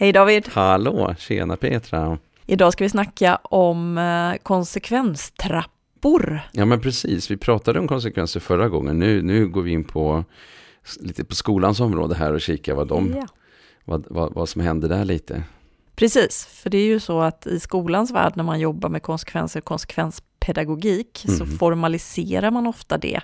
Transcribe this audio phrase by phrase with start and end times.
[0.00, 0.48] Hej David!
[0.48, 2.18] Hallå, tjena Petra!
[2.46, 6.40] Idag ska vi snacka om eh, konsekvenstrappor.
[6.52, 8.98] Ja men precis, vi pratade om konsekvenser förra gången.
[8.98, 10.24] Nu, nu går vi in på
[11.00, 13.26] lite på skolans område här och kika vad, de, Ja.
[13.84, 15.42] vad, vad, vad som händer där lite.
[15.96, 19.60] Precis, för det är ju så att i skolans värld när man jobbar med konsekvenser
[19.60, 21.58] och konsekvenspedagogik så Mhm.
[21.58, 23.20] formaliserar man ofta det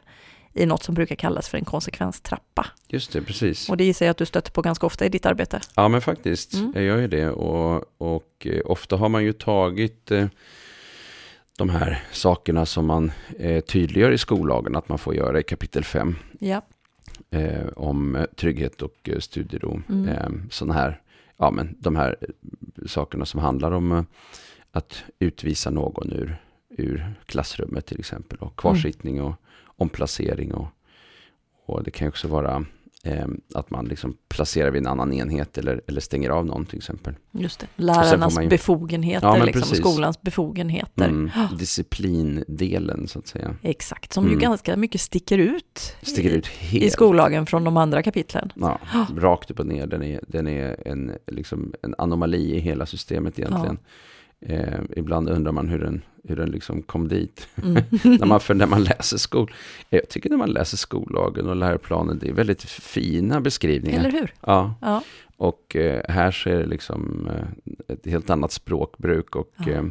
[0.54, 2.66] i något som brukar kallas för en konsekvenstrappa.
[2.88, 3.68] Just det, precis.
[3.70, 5.60] Och det gissar jag att du stöter på ganska ofta i ditt arbete.
[5.76, 6.72] Ja men faktiskt, Mm.
[6.74, 7.30] jag gör ju det.
[7.30, 10.26] Och, och eh, ofta har man ju tagit eh,
[11.58, 15.84] de här sakerna som man eh, tydliggör i skollagen att man får göra i kapitel
[15.84, 16.16] 5.
[16.40, 16.62] Ja,
[17.30, 19.82] eh, om eh, trygghet och eh, studiero.
[19.88, 20.08] Mm.
[20.08, 21.00] Eh, sådana här,
[21.36, 22.16] ja men de här
[22.86, 24.06] sakerna som handlar om
[24.72, 26.36] att utvisa någon ur,
[26.70, 28.38] ur klassrummet till exempel.
[28.38, 29.34] Och kvarsittning och
[29.76, 30.66] omplacering och,
[31.66, 32.64] och det kan ju också vara
[33.04, 36.78] eh, att man liksom placerar vid en annan enhet eller, eller stänger av någon till
[36.78, 37.14] exempel.
[37.32, 37.66] just det.
[37.76, 39.78] Lärarnas ju- befogenheter, Ja, liksom, precis.
[39.78, 41.04] skolans befogenheter.
[41.08, 43.56] Mm, disciplindelen så att säga.
[43.62, 44.40] Exakt, som ju Mm.
[44.40, 48.52] ganska mycket sticker ut, Sticker ut i, skollagen från de andra kapitlen.
[48.54, 48.78] Ja,
[49.16, 49.86] rakt upp och ner.
[49.86, 53.78] Den är, den är en, liksom en anomali i hela systemet egentligen.
[54.46, 57.48] Eh, ibland undrar man hur den, hur den liksom kom dit.
[57.62, 57.74] Mm.
[58.18, 59.52] när man, för när man läser skol...
[59.90, 63.98] Jag tycker när man läser skollagen och läroplanen, det är väldigt fina beskrivningar.
[63.98, 64.34] Eller hur?
[64.40, 65.02] Ja, Ja.
[65.36, 69.68] och eh, här så är det liksom eh, ett helt annat språkbruk och Ja.
[69.72, 69.84] eh,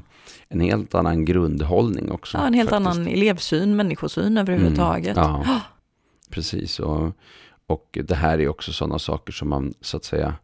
[0.48, 2.38] en helt annan grundhållning också.
[2.38, 2.88] ja, en helt faktiskt.
[2.98, 5.18] annan elevsyn, människosyn överhuvudtaget.
[5.18, 5.62] Mm, ja,
[6.30, 6.80] precis.
[6.80, 7.12] Och,
[7.68, 10.36] och det här är också sådana saker som man så att säga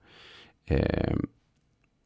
[0.66, 1.16] eh,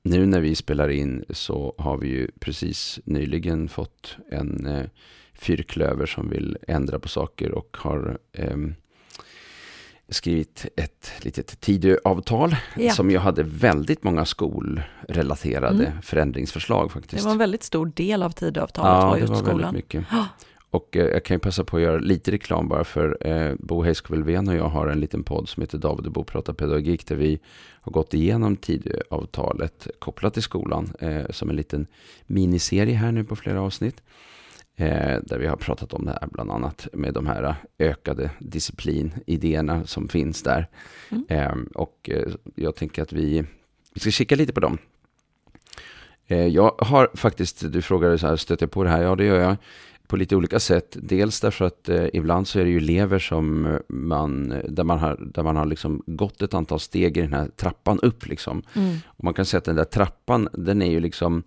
[0.04, 4.84] nu när vi spelar in så har vi ju precis nyligen fått en eh,
[5.34, 8.76] fyrklöver som vill ändra på saker och har ehm,
[10.10, 12.92] skrivit ett litet Tidöavtal Ja.
[12.92, 16.02] som ju hade väldigt många skolrelaterade Mm.
[16.02, 17.23] förändringsförslag Det faktiskt.
[17.26, 19.73] var en väldigt stor del av Tidöavtalet Ja, var det just var skolan.
[19.73, 20.06] mycket.
[20.73, 23.84] Och eh, jag kan ju passa på att göra lite reklam bara för eh, Bo
[23.84, 27.16] Heiskov-Elfven och jag har en liten podd som heter David och Bo pratar pedagogik där
[27.16, 27.39] vi
[27.82, 31.88] har gått igenom Tidöavtalet kopplat till skolan eh, som en liten
[32.26, 34.04] miniserie här nu på flera avsnitt.
[34.76, 39.86] Eh, där vi har pratat om det här bland annat med de här ökade disciplinidéerna
[39.86, 40.67] som finns där.
[41.10, 41.26] Mm.
[41.28, 42.10] Eh, och
[42.56, 43.44] jag tänker att vi,
[43.94, 44.78] vi ska kika lite på dem.
[46.28, 49.04] Jag har faktiskt, du frågade så här, stöter jag på det här?
[49.04, 49.58] Ja, det gör jag
[50.08, 50.97] på lite olika sätt.
[51.02, 54.99] Dels därför att eh, ibland så är det ju elever som eh, man, där man
[54.99, 58.64] har, där man har liksom gått ett antal steg i den här trappan upp liksom.
[58.73, 58.97] Mm.
[59.05, 61.43] Och man kan säga att den där trappan, den är ju liksom,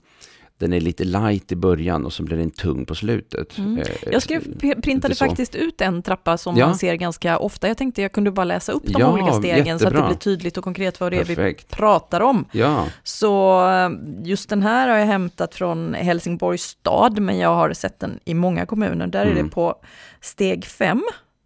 [0.58, 3.58] den är lite light i början och så blir den tung på slutet.
[3.58, 3.78] Mm.
[3.78, 6.66] Eh, Jag skrev, p- printade faktiskt ut en trappa som Ja.
[6.66, 7.68] man ser ganska ofta.
[7.68, 10.06] Jag tänkte jag kunde bara läsa upp de Ja, olika stegen så att det jättebra.
[10.08, 11.68] blir tydligt och konkret vad det är vi Perfekt.
[11.76, 12.44] pratar om.
[12.52, 13.90] Ja, Så eh,
[14.24, 18.34] just den här har jag hämtat från Helsingborgs stad, men jag har sett den i
[18.34, 19.06] många kommuner.
[19.06, 19.44] Där är Mm.
[19.44, 19.74] det på
[20.20, 21.02] steg fem.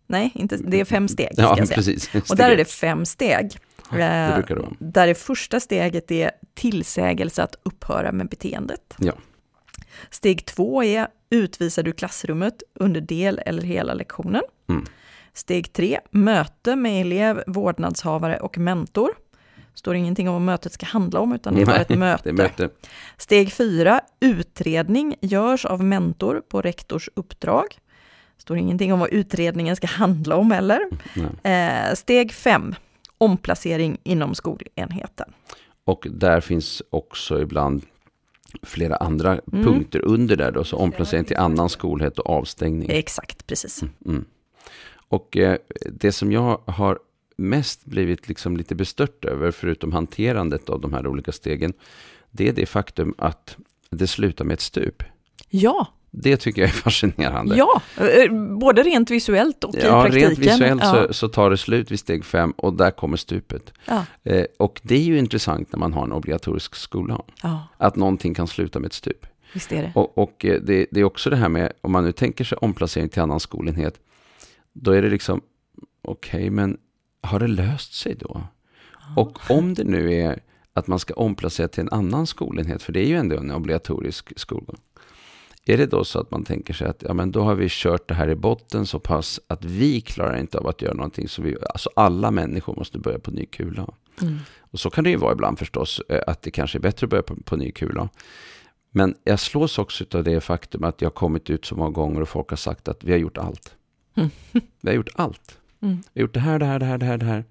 [0.06, 1.32] Nej, inte, det är fem steg.
[1.32, 1.76] ska ja jag säga.
[1.76, 2.10] precis.
[2.30, 3.56] Och där är det fem steg.
[3.90, 4.72] Det Eh, brukar det vara.
[4.78, 8.94] Där det första steget är tillsägelse att upphöra med beteendet.
[8.98, 9.12] Ja.
[10.10, 14.42] Steg två är utvisar du klassrummet under del eller hela lektionen.
[14.68, 14.84] Mm.
[15.32, 19.10] Steg tre, möte med elev, vårdnadshavare och mentor.
[19.74, 22.28] Står ingenting om vad mötet ska handla om, utan det är bara ett möte.
[22.28, 22.68] Det möte.
[23.16, 27.66] Steg fyra, utredning görs av mentor på rektors uppdrag.
[28.36, 30.80] Står ingenting om vad utredningen ska handla om heller.
[31.42, 32.74] Eh, steg fem,
[33.20, 35.32] omplacering inom skolenheten.
[35.84, 37.82] Och där finns också ibland
[38.62, 39.64] flera andra Mm.
[39.64, 42.90] punkter under där då, så omplacering till annan skolhet och avstängning.
[42.90, 43.82] Exakt, precis.
[44.06, 44.24] Mm.
[45.08, 45.58] Och eh,
[45.92, 46.98] det som jag har
[47.36, 51.72] mest blivit liksom lite bestört över, förutom hanterandet av de här olika stegen,
[52.30, 53.56] det är det faktum att
[53.90, 55.02] det slutar med ett stup.
[55.48, 57.56] Ja, Det tycker jag är fascinerande.
[57.56, 60.28] ja, eh, både rent visuellt och i Ja, praktiken.
[60.28, 61.06] rent visuellt ja.
[61.08, 63.72] så, så tar det slut vid steg fem och där kommer stupet.
[63.84, 67.22] Ja, Eh, och det är ju intressant när man har en obligatorisk skola,
[67.76, 69.26] att någonting kan sluta med ett stup.
[69.52, 69.92] visst är det.
[69.94, 72.58] Och, och eh, det, det är också det här med, om man nu tänker sig
[72.60, 74.00] omplacering till annan skolenhet,
[74.72, 75.40] då är det liksom,
[76.02, 76.78] okej, men
[77.22, 78.42] har det löst sig då?
[79.16, 80.40] Och om det nu är
[80.72, 84.38] att man ska omplacera till en annan skolenhet, för det är ju ändå en obligatorisk
[84.38, 84.76] skolgång.
[85.70, 88.08] Är det då så att man tänker sig att ja, men då har vi kört
[88.08, 91.42] det här i botten så pass att vi klarar inte av att göra någonting, så
[91.42, 93.86] vi, alltså alla människor måste börja på ny kula.
[94.22, 94.38] Mm.
[94.60, 97.10] Och så kan det ju vara ibland förstås, eh, att det kanske är bättre att
[97.10, 98.08] börja på, på ny kula.
[98.90, 102.20] Men jag slås också av det faktum att jag har kommit ut så många gånger
[102.20, 103.74] och folk har sagt att vi har gjort allt.
[104.14, 104.30] Mm.
[104.52, 105.58] Vi har gjort allt.
[105.82, 106.02] Mm.
[106.12, 107.44] Vi har gjort det här, det här, det här, det här, det här.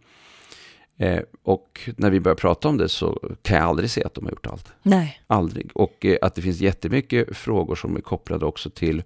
[1.01, 4.25] Eh, och när vi börjar prata om det så kan jag aldrig se att de
[4.25, 4.73] har gjort allt.
[4.83, 5.21] Nej.
[5.27, 5.71] Aldrig.
[5.73, 9.03] Och eh, att det finns jättemycket frågor som är kopplade också till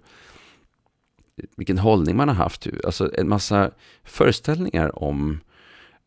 [1.56, 2.66] vilken hållning man har haft.
[2.84, 3.70] Alltså en massa
[4.04, 5.40] föreställningar om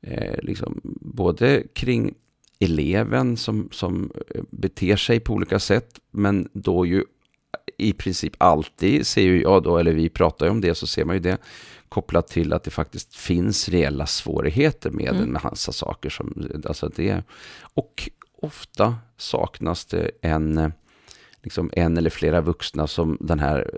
[0.01, 2.13] eh, liksom, både kring
[2.59, 7.03] eleven som, som eh, beter sig på olika sätt, men då ju
[7.77, 11.05] i princip alltid ser ju jag då, eller vi pratar ju om det, så ser
[11.05, 11.37] man ju det
[11.89, 15.23] kopplat till att det faktiskt finns reella svårigheter med mm.
[15.23, 16.09] en massa saker.
[16.09, 17.23] Som, alltså det,
[17.61, 18.09] och
[18.41, 20.73] ofta saknas det en,
[21.43, 23.71] liksom en eller flera vuxna som den här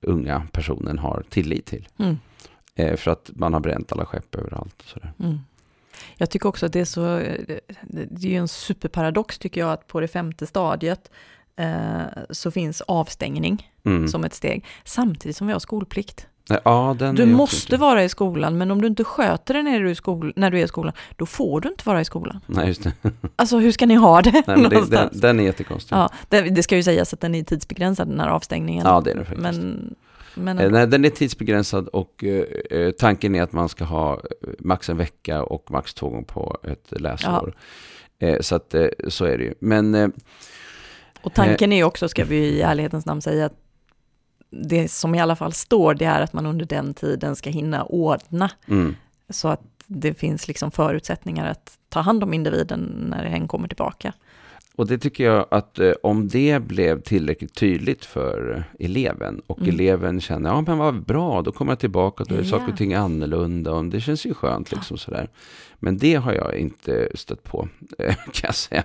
[0.00, 1.88] unga personen har tillit till.
[1.98, 2.16] Mm.
[2.74, 4.82] Eh, för att man har bränt alla skepp överallt.
[4.82, 5.12] Och sådär.
[5.18, 5.38] Mm.
[6.16, 7.22] Jag tycker också att det är så,
[8.10, 11.10] det är en superparadox tycker jag att på det femte stadiet
[11.56, 14.08] eh, så finns avstängning mm.
[14.08, 16.26] som ett steg, samtidigt som vi har skolplikt.
[16.48, 17.76] Ja, du måste inte.
[17.76, 20.64] vara i skolan, men om du inte sköter dig när du, skol, när du är
[20.64, 22.40] i skolan, då får du inte vara i skolan.
[22.46, 22.92] Nej, just det.
[23.36, 24.42] Alltså hur ska ni ha det?
[24.46, 25.96] Nej, det den, den är jättekonstig.
[25.96, 28.86] Ja, det, det, ska ju sägas att den är tidsbegränsad, den här avstängningen.
[28.86, 29.42] Ja, det är den faktiskt.
[29.42, 29.94] Men,
[30.34, 30.58] men...
[30.58, 34.20] Eh, nej, den är tidsbegränsad och eh, tanken är att man ska ha eh,
[34.58, 37.54] max en vecka och max två gånger på ett läsår.
[38.18, 38.26] Ja.
[38.26, 39.54] Eh, så att, eh, så är det ju.
[39.60, 39.94] Men...
[39.94, 40.08] Eh,
[41.22, 43.67] och tanken är också, ska vi i ärlighetens namn säga, att
[44.50, 47.84] det som i alla fall står, det är att man under den tiden ska hinna
[47.84, 48.50] ordna.
[48.66, 48.96] Mm.
[49.30, 54.12] Så att det finns liksom förutsättningar att ta hand om individen när hen kommer tillbaka.
[54.78, 59.58] Och det tycker jag att eh, om det blev tillräckligt tydligt för eh, eleven och
[59.58, 59.74] mm.
[59.74, 62.50] eleven känner, ja men vad bra, då kommer jag tillbaka, då är yeah.
[62.50, 64.98] saker och ting annorlunda och det känns ju skönt liksom ja.
[64.98, 65.28] sådär.
[65.78, 67.68] Men det har jag inte stött på,
[68.32, 68.84] kan jag säga.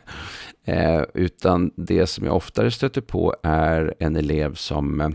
[0.65, 5.09] Eh, utan det som jag oftare stöter på är en elev som eh,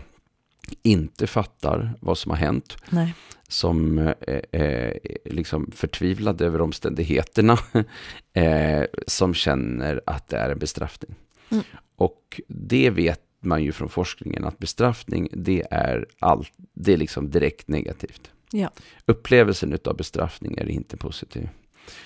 [0.81, 2.77] inte fattar vad som har hänt.
[2.89, 3.13] Nej.
[3.47, 4.93] Som eh, eh,
[5.25, 7.57] liksom förtvivlad över omständigheterna.
[8.33, 11.15] eh, som känner att det är en bestraffning.
[11.49, 11.63] Mm.
[11.95, 17.29] Och det vet man ju från forskningen att bestraffning det är, all, det är liksom
[17.29, 18.31] direkt negativt.
[18.51, 18.71] Ja.
[19.05, 21.49] Upplevelsen av bestraffning är inte positiv.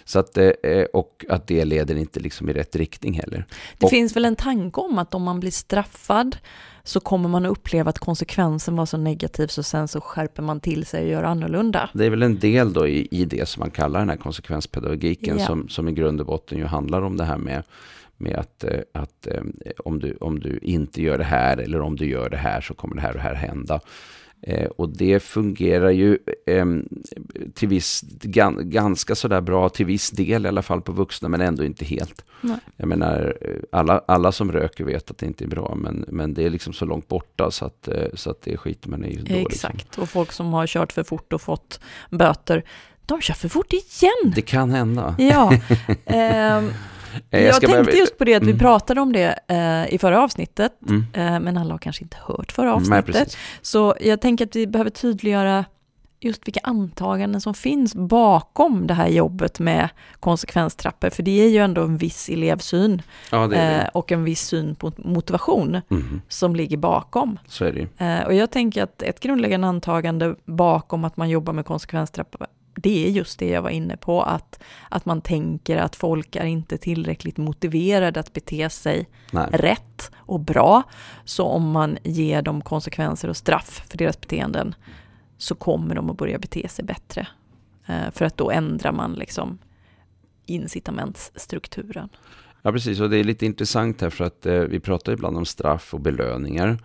[0.06, 0.52] Så att, eh,
[0.94, 3.46] och att det leder inte liksom i rätt riktning heller.
[3.78, 6.38] Det och, finns väl en tanke om att om man blir straffad
[6.84, 10.60] så kommer man att uppleva att konsekvensen var så negativ så sen så skärper man
[10.60, 11.90] till sig och gör annorlunda.
[11.94, 15.40] Det är väl en del då i, i det som man kallar den här konsekvenspedagogiken
[15.40, 15.46] ja.
[15.46, 17.64] som, som i grund och botten ju handlar om det här med
[18.18, 19.44] med att, eh, att eh,
[19.86, 22.74] om, du, om du inte gör det här eller om du gör det här så
[22.74, 23.80] kommer det här och det här hända.
[24.48, 26.66] Eh, och det fungerar ju eh,
[27.54, 31.42] till viss, gan, ganska sådär bra till viss del i alla fall på vuxna men
[31.42, 32.26] ändå inte helt.
[32.42, 32.58] Nej.
[32.78, 33.38] Jag menar,
[33.72, 36.74] alla, alla som röker vet att det inte är bra men, men det är liksom
[36.74, 39.16] så långt borta så att, eh, så att det skiter man i.
[39.16, 40.04] Då, Exakt, liksom.
[40.04, 41.80] och folk som har kört för fort och fått
[42.10, 42.64] böter,
[43.06, 44.34] de kör för fort igen.
[44.36, 45.16] Det kan hända.
[45.20, 45.54] Ja.
[46.06, 46.64] Eh,
[47.30, 47.92] jag, jag tänkte bara...
[47.92, 48.60] just på det, att vi mm.
[48.60, 51.06] pratade om det eh, i förra avsnittet, mm.
[51.14, 53.16] eh, men alla har kanske inte hört förra avsnittet.
[53.16, 53.28] Nej,
[53.62, 55.66] så jag tänker att vi behöver tydliggöra
[56.24, 59.90] just vilka antaganden som finns bakom det här jobbet med
[60.20, 63.02] konsekvenstrappor, för det är ju ändå en viss elevsyn
[63.32, 63.82] ja, det det.
[63.82, 66.22] Eh, och en viss syn på motivation mm.
[66.28, 67.40] som ligger bakom.
[67.98, 72.48] Eh, och jag tänker att ett grundläggande antagande bakom att man jobbar med konsekvenstrappor
[72.84, 76.46] det är just det jag var inne på, att, att man tänker att folk är
[76.46, 79.48] inte tillräckligt motiverade att bete sig Nej.
[79.52, 80.84] rätt och bra.
[81.26, 84.76] Så om man ger dem konsekvenser och straff för deras beteenden
[85.38, 87.28] så kommer de att börja bete sig bättre.
[87.86, 89.58] Eh, för att då ändrar man liksom
[90.46, 92.10] incitamentsstrukturen.
[92.62, 93.00] Ja, precis.
[93.00, 96.02] Och det är lite intressant här för att eh, vi pratar ibland om straff och
[96.02, 96.80] belöningar.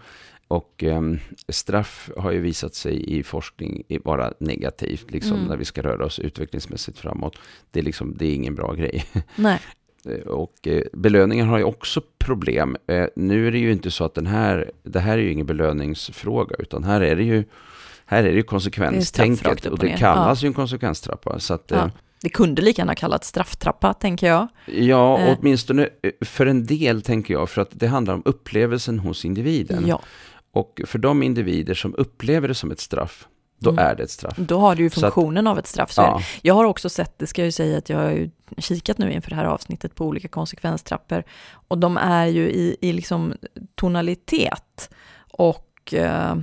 [0.48, 1.02] Och eh,
[1.48, 5.48] straff har ju visat sig i forskning vara negativt, liksom mm.
[5.48, 7.38] när vi ska röra oss utvecklingsmässigt framåt.
[7.70, 9.04] Det är, liksom, det är ingen bra grej.
[9.36, 9.60] Nej.
[10.04, 12.76] Eh, och eh, belöningar har ju också problem.
[12.86, 15.46] Eh, nu är det ju inte så att den här, det här är ju ingen
[15.46, 17.44] belöningsfråga, utan här är det ju,
[18.06, 20.46] här är det ju konsekvenstänket och det kallas ja.
[20.46, 21.38] ju en konsekvenstrappa.
[21.38, 21.76] Så att, ja.
[21.76, 21.90] Eh,
[22.22, 24.48] det kunde lika gärna kallats strafftrappa, tänker jag.
[24.66, 25.36] Ja, eh.
[25.38, 25.88] åtminstone
[26.20, 29.86] för en del, tänker jag, för att det handlar om upplevelsen hos individen.
[29.86, 30.02] Ja.
[30.52, 33.28] Och för de individer som upplever det som ett straff,
[33.58, 33.84] då mm.
[33.84, 34.36] är det ett straff.
[34.36, 35.94] Då har du ju funktionen att, av ett straff.
[35.96, 36.20] Ja.
[36.42, 39.12] Jag har också sett, det ska jag ju säga att jag har ju kikat nu
[39.12, 41.22] inför det här avsnittet på olika konsekvenstrappor.
[41.50, 43.34] Och de är ju i, i liksom
[43.74, 44.90] tonalitet.
[45.30, 46.36] Och eh,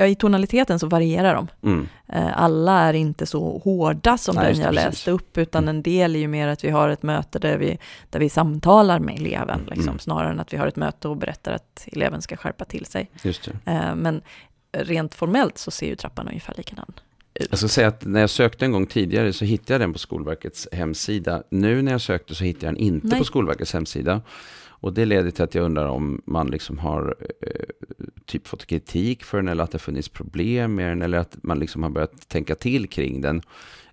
[0.00, 1.48] ja, i tonaliteten så varierar de.
[1.62, 1.88] Mm.
[2.08, 4.84] Eh, alla är inte så hårda som Nej, den jag precis.
[4.84, 5.76] läste upp, utan mm.
[5.76, 7.78] en del är ju mer att vi har ett möte där vi,
[8.10, 9.98] där vi samtalar med eleven, liksom, mm.
[9.98, 13.10] snarare än att vi har ett möte och berättar att eleven ska skärpa till sig.
[13.64, 14.22] Eh, men
[14.72, 16.92] rent formellt så ser ju trappan ungefär likadan
[17.50, 19.98] Jag ska säga att när jag sökte en gång tidigare så hittade jag den på
[19.98, 21.42] Skolverkets hemsida.
[21.50, 23.18] Nu när jag sökte så hittade jag den inte Nej.
[23.18, 24.22] på Skolverkets hemsida.
[24.80, 27.64] Och det leder till att jag undrar om man liksom har eh,
[28.26, 31.58] typ fått kritik för den eller att det funnits problem med den eller att man
[31.58, 33.42] liksom har börjat tänka till kring den.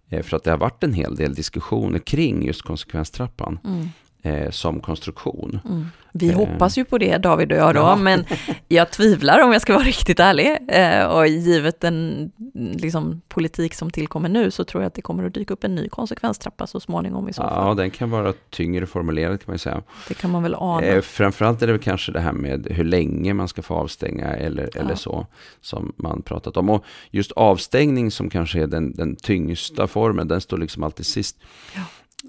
[0.09, 3.87] Eh, för att det har varit en hel del diskussioner kring just konsekvenstrappan Mm
[4.27, 5.59] eh, som konstruktion.
[5.65, 5.85] Mm.
[6.13, 6.35] Vi Eh.
[6.37, 7.95] hoppas ju på det, David och jag då, Ja.
[8.01, 8.25] men
[8.67, 10.57] jag tvivlar om jag ska vara riktigt ärlig.
[10.67, 15.23] Eh, och givet den liksom, politik som tillkommer nu så tror jag att det kommer
[15.23, 17.67] att dyka upp en ny konsekvenstrappa så småningom i så fall.
[17.67, 19.81] Ja, den kan vara tyngre formulerad kan man ju säga.
[20.07, 20.81] Det kan man väl ana.
[20.87, 24.25] Eh, framförallt är det väl kanske det här med hur länge man ska få avstänga
[24.27, 24.95] eller, eller Ja.
[24.95, 25.27] så
[25.61, 26.69] som man pratat om.
[26.69, 31.37] Och just avstängning som kanske är den, den tyngsta formen, den står liksom alltid sist.
[31.75, 31.81] Ja.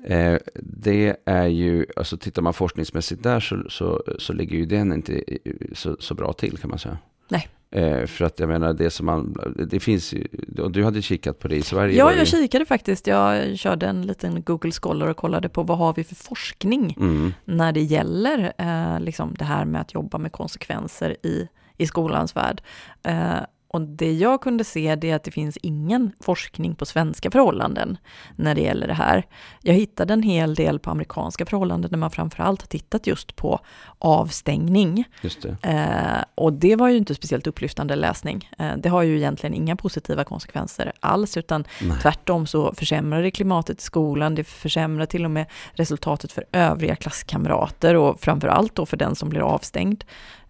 [0.05, 4.93] Eh, det är ju, alltså tittar man forskningsmässigt där så, så, så ligger ju den
[4.93, 5.25] inte
[5.73, 6.99] så, så bra till kan man säga.
[7.28, 7.49] Nej.
[7.71, 9.37] Eh, för att jag menar det som man,
[9.71, 10.26] det finns ju,
[10.59, 11.99] och du hade kikat på det i Sverige.
[11.99, 13.07] Ja, jag kikade faktiskt.
[13.07, 17.33] Jag körde en liten Google Scholar och kollade på vad har vi för forskning Mm,
[17.45, 22.37] när det gäller eh, liksom det här med att jobba med konsekvenser i, i skolans
[22.37, 22.62] värld.
[23.02, 27.30] Eh, och det jag kunde se det är att det finns ingen forskning på svenska
[27.30, 27.98] förhållanden
[28.37, 29.26] när det gäller det här.
[29.62, 33.60] Jag hittade en hel del på amerikanska förhållanden där man framförallt har tittat just på
[33.98, 35.04] avstängning.
[35.22, 35.56] just det.
[35.62, 38.50] Eh, och det var ju inte speciellt upplyftande läsning.
[38.58, 41.98] Eh, det har ju egentligen inga positiva konsekvenser alls, utan Nej.
[42.02, 46.96] tvärtom så försämrar det klimatet i skolan, det försämrar till och med resultatet för övriga
[46.96, 50.04] klasskamrater och framför allt då för den som blir avstängd.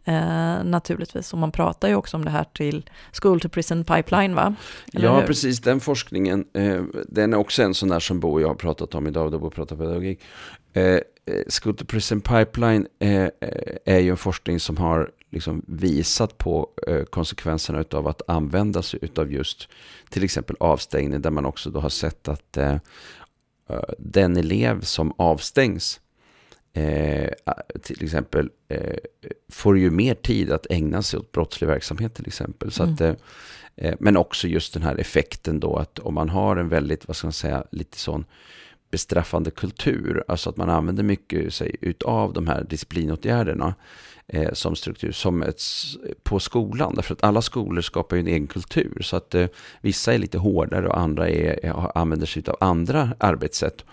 [0.05, 2.91] Eh, naturligtvis, och man pratar ju också om det här till
[3.23, 4.55] School to Prison Pipeline va?
[4.95, 5.27] Eller Ja, hur?
[5.27, 5.61] precis.
[5.61, 8.95] Den forskningen, eh, den är också en sån där som Bo och jag har pratat
[8.95, 10.21] om idag, då Bo pratar pedagogik.
[10.73, 11.01] Eh, eh,
[11.63, 13.29] School to Prison Pipeline eh,
[13.85, 18.99] är ju en forskning som har liksom visat på eh, konsekvenserna av att använda sig
[19.03, 19.69] utav just
[20.11, 22.59] till exempel avstängning, där man också då har sett att
[23.99, 26.01] den elev som avstängs
[26.73, 27.31] Eh,
[27.83, 28.97] till exempel eh,
[29.53, 32.71] får ju mer tid att ägna sig åt brottslig verksamhet till exempel.
[32.73, 32.95] Så Mm.
[32.95, 33.15] att, eh,
[33.77, 37.17] eh, men också just den här effekten då att om man har en väldigt, vad
[37.17, 38.25] ska man säga, lite sån
[38.91, 43.75] bestraffande kultur, alltså att man använder mycket sig utav de här disciplinåtgärderna
[44.27, 45.61] eh, som struktur, som ett,
[46.23, 46.95] på skolan.
[46.95, 48.99] Därför att alla skolor skapar ju en egen kultur.
[49.03, 49.47] Så att eh,
[49.81, 53.85] vissa är lite hårdare och andra är, är, använder sig av andra arbetssätt.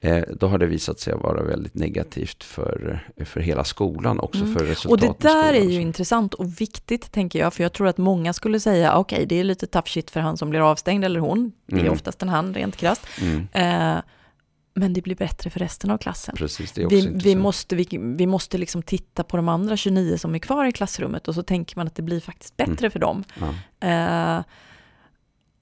[0.00, 4.54] Eh, då har det visat sig vara väldigt negativt för, för hela skolan, också Mm.
[4.54, 7.86] för resultaten Och det där är ju intressant och viktigt tänker jag, för jag tror
[7.88, 11.04] att många skulle säga, okej, det är lite tough shit för han som blir avstängd
[11.04, 11.92] eller hon, det är Mm.
[11.92, 14.02] oftast en han rent krasst, Mm, eh,
[14.76, 16.34] men det blir bättre för resten av klassen.
[16.38, 17.86] precis, det är också Vi, vi, måste, vi,
[18.16, 21.42] vi måste liksom titta på de andra 29 som är kvar i klassrummet och så
[21.42, 22.70] tänker man att det blir faktiskt Mm.
[22.74, 23.24] bättre för dem.
[23.80, 23.88] Ja.
[23.88, 24.42] Eh,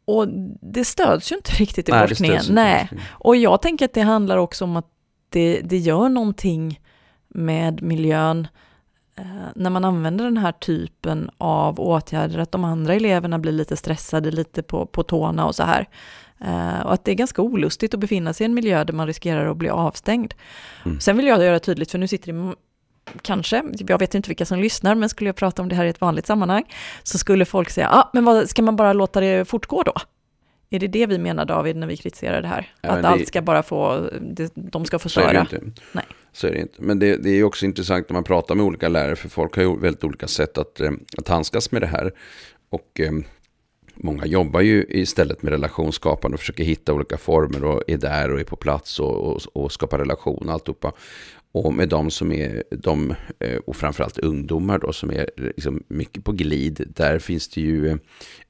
[0.05, 0.29] och
[0.61, 2.43] det stöds ju inte riktigt i Nej, forskningen.
[2.51, 2.89] Nej.
[3.11, 4.87] Och jag tänker att det handlar också om att
[5.29, 6.81] det, det gör någonting
[7.29, 8.49] med miljön
[9.17, 13.77] eh, när man använder den här typen av åtgärder, att de andra eleverna blir lite
[13.77, 15.89] stressade, lite på, på tårna och så här.
[16.41, 19.07] Eh, och att det är ganska olustigt att befinna sig i en miljö där man
[19.07, 20.35] riskerar att bli avstängd.
[20.85, 21.01] Mm.
[21.01, 22.55] Sen vill jag göra tydligt, för nu sitter det
[23.23, 25.89] kanske, jag vet inte vilka som lyssnar, men skulle jag prata om det här i
[25.89, 26.65] ett vanligt sammanhang,
[27.03, 29.93] så skulle folk säga, ah, men vad, ska man bara låta det fortgå då?
[30.71, 32.73] Är det det vi menar David när vi kritiserar det här?
[32.81, 35.47] Ja, att det- allt ska bara få, det, de ska få störa?
[35.93, 36.05] Nej.
[36.33, 36.83] Så är det inte.
[36.83, 39.63] Men det, det är också intressant när man pratar med olika lärare, för folk har
[39.63, 42.13] ju väldigt olika sätt att, eh, att handskas med det här.
[42.71, 43.13] Och eh,
[43.95, 48.41] många jobbar ju istället med relationsskapande och försöker hitta olika former och är där och
[48.41, 50.93] är på plats och, och, och skapar relation och alltihopa.
[51.53, 56.25] Och med de som är, de, eh, och framförallt ungdomar då, som är liksom mycket
[56.25, 57.97] på glid, där finns det ju, eh,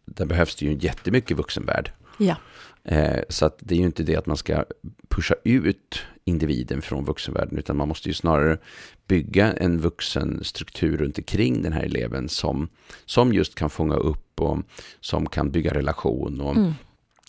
[0.05, 1.91] där behövs det ju jättemycket vuxenvärld.
[2.19, 2.37] Ja.
[2.85, 4.65] Eh, så att det är ju inte det att man ska
[5.09, 8.59] pusha ut individen från vuxenvärlden, utan man måste ju snarare
[9.07, 12.69] bygga en vuxenstruktur runt omkring den här eleven som,
[13.05, 14.59] som just kan fånga upp och
[15.01, 16.73] som kan bygga relation och Mm.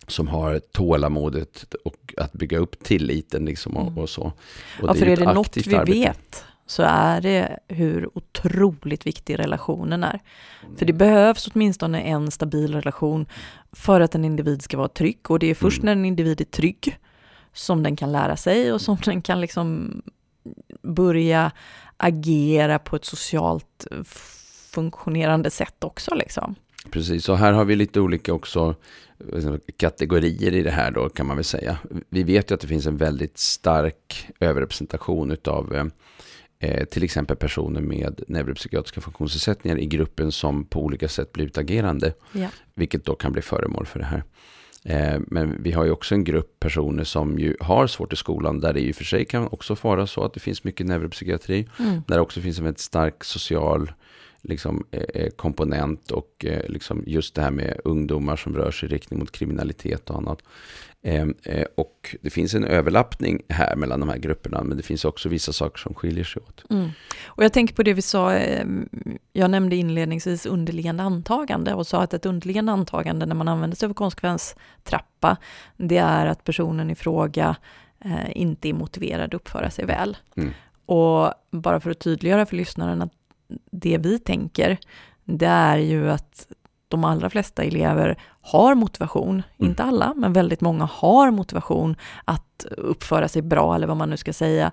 [0.08, 3.98] Som har tålamodet och att bygga upp tilliten liksom och, Mm.
[3.98, 4.22] och så.
[4.82, 5.92] Och Ja, för ju är ett det något vi arbete.
[6.00, 10.20] vet så är det hur otroligt viktig relationen är.
[10.78, 13.26] För det behövs åtminstone en stabil relation
[13.72, 15.32] för att en individ ska vara trygg.
[15.32, 15.86] Och det är först Mm.
[15.86, 16.98] när en individ är trygg
[17.54, 20.02] som den kan lära sig och som den kan liksom
[20.82, 21.52] börja
[21.98, 23.88] agera på ett socialt
[24.74, 26.16] funktionerande sätt också.
[26.16, 26.56] Liksom.
[26.92, 28.76] Precis, och här har vi lite olika också
[29.34, 31.78] eh, kategorier i det här då kan man väl säga.
[32.10, 35.86] Vi vet ju att det finns en väldigt stark överrepresentation av eh,
[36.70, 42.14] eh, till exempel personer med neuropsykiatriska funktionsnedsättningar i gruppen som på olika sätt blir utagerande,
[42.32, 42.48] Ja.
[42.76, 44.24] vilket då kan bli föremål för det här.
[44.86, 48.60] Eh, men vi har ju också en grupp personer som ju har svårt i skolan,
[48.60, 51.68] där det i och för sig kan också vara så att det finns mycket neuropsykiatri,
[51.80, 52.02] Mm.
[52.08, 53.92] där det också finns en väldigt stark social
[54.44, 58.90] liksom, eh, eh, komponent och eh, liksom just det här med ungdomar som rör sig
[58.90, 60.42] i riktning mot kriminalitet och annat.
[61.06, 65.06] Eh, eh, och det finns en överlappning här mellan de här grupperna, men det finns
[65.06, 66.64] också vissa saker som skiljer sig åt.
[66.70, 66.90] Mm.
[67.26, 68.66] Och jag tänker på det vi sa, eh,
[69.34, 73.90] jag nämnde inledningsvis underliggande antagande och sa att ett underliggande antagande när man använder sig
[73.90, 75.38] av konsekvenstrappa,
[75.78, 77.56] det är att personen i fråga
[78.06, 80.18] eh, inte är motiverad att uppföra sig väl.
[80.36, 80.54] Mm.
[80.86, 83.14] Och bara för att tydliggöra för lyssnaren att
[83.72, 84.78] det vi tänker,
[85.24, 86.48] det är ju att
[86.88, 89.70] de allra flesta elever har motivation, Mm.
[89.70, 91.96] inte alla, men väldigt många har motivation
[92.26, 94.72] att uppföra sig bra, eller vad man nu ska säga,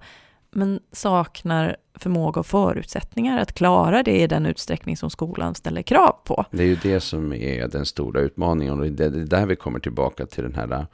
[0.50, 6.16] men saknar förmåga och förutsättningar att klara det i den utsträckning som skolan ställer krav
[6.24, 6.44] på.
[6.50, 9.80] Det är ju det som är den stora utmaningen och det är där vi kommer
[9.80, 10.86] tillbaka till den här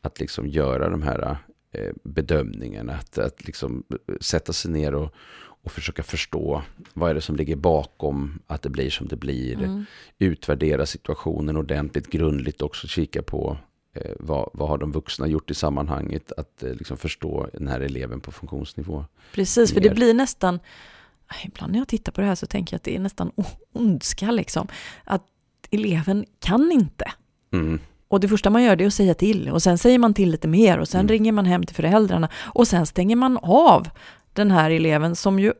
[0.00, 1.36] att liksom göra de här
[1.72, 3.84] eh, bedömningarna, att, att liksom
[4.20, 5.14] sätta sig ner och,
[5.66, 6.62] och försöka förstå
[6.94, 9.54] vad är det som ligger bakom att det blir som det blir.
[9.54, 9.84] Mm.
[10.18, 13.58] Utvärdera situationen ordentligt, grundligt också kika på
[13.94, 17.80] eh, vad, vad har de vuxna gjort i sammanhanget, att eh, liksom förstå den här
[17.80, 19.04] eleven på funktionsnivå.
[19.32, 20.60] Precis, för det blir nästan,
[21.44, 23.30] ibland när jag tittar på det här så tänker jag att det är nästan
[23.72, 24.68] ondska liksom,
[25.04, 25.22] att
[25.70, 27.12] eleven kan inte.
[27.52, 27.78] Mm.
[28.08, 30.30] Och det första man gör det är att säga till och sen säger man till
[30.30, 31.08] lite mer och sen Mm.
[31.08, 33.88] ringer man hem till föräldrarna och sen stänger man av
[34.36, 35.52] den här eleven som ju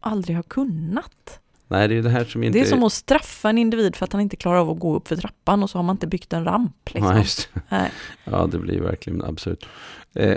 [0.00, 1.40] aldrig har kunnat.
[1.68, 2.58] Nej, det är det här som inte...
[2.58, 4.96] Det är som att straffa en individ för att han inte klarar av att gå
[4.96, 6.90] upp för trappan och så har man inte byggt en ramp.
[6.94, 7.14] Liksom.
[7.14, 7.60] Det.
[7.68, 7.90] Nej.
[8.24, 9.66] Ja, det blir verkligen absurt.
[10.14, 10.36] Eh,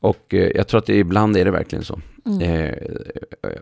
[0.00, 2.00] och eh, jag tror att det, ibland är det verkligen så.
[2.26, 2.42] Mm.
[2.42, 2.72] Eh,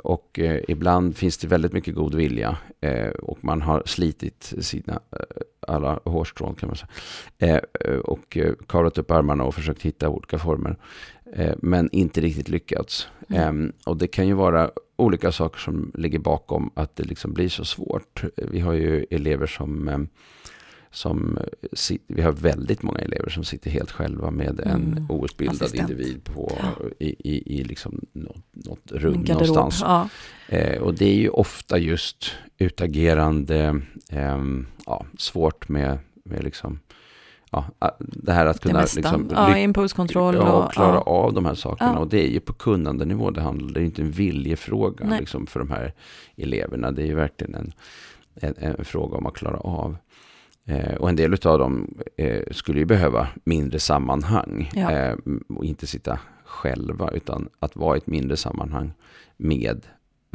[0.02, 2.58] och eh, ibland finns det väldigt mycket god vilja.
[2.80, 5.18] Eh, och man har slitit sina eh,
[5.68, 6.88] alla hårstrån kan man säga.
[7.38, 10.76] Eh, eh, och eh, kavlat upp armarna och försökt hitta olika former.
[11.34, 13.08] Eh, men inte riktigt lyckats.
[13.28, 13.64] Mm.
[13.64, 17.48] Eh, och det kan ju vara olika saker som ligger bakom att det liksom blir
[17.48, 18.24] så svårt.
[18.36, 19.98] Vi har ju elever som eh,
[20.90, 25.10] som eh, vi har väldigt många elever som sitter helt själva med en Mm.
[25.10, 25.90] outbildad Assistent.
[25.90, 26.88] individ på, Ja.
[26.98, 29.56] i, i, i liksom något, något rum garderob.
[29.56, 29.80] någonstans.
[29.80, 30.08] Ja.
[30.56, 33.80] Eh, och det är ju ofta just utagerande,
[34.10, 36.80] ehm, ja, svårt med, med liksom,
[37.56, 41.00] ja, a- det här att kunna liksom, ja, impulskontroll ja, och och klara ja.
[41.00, 41.98] av de här sakerna.
[41.98, 45.60] Och det är ju på kunnandenivå det handlar, det är inte en viljefråga liksom, för
[45.60, 45.92] de här
[46.36, 46.92] eleverna.
[46.92, 47.72] Det är ju verkligen en,
[48.34, 49.96] en, en fråga om att klara av.
[50.64, 54.70] Eh, och en del av dem eh, skulle ju behöva mindre sammanhang.
[54.74, 55.16] Eh,
[55.48, 58.92] och inte sitta själva, utan att vara i ett mindre sammanhang
[59.36, 59.86] med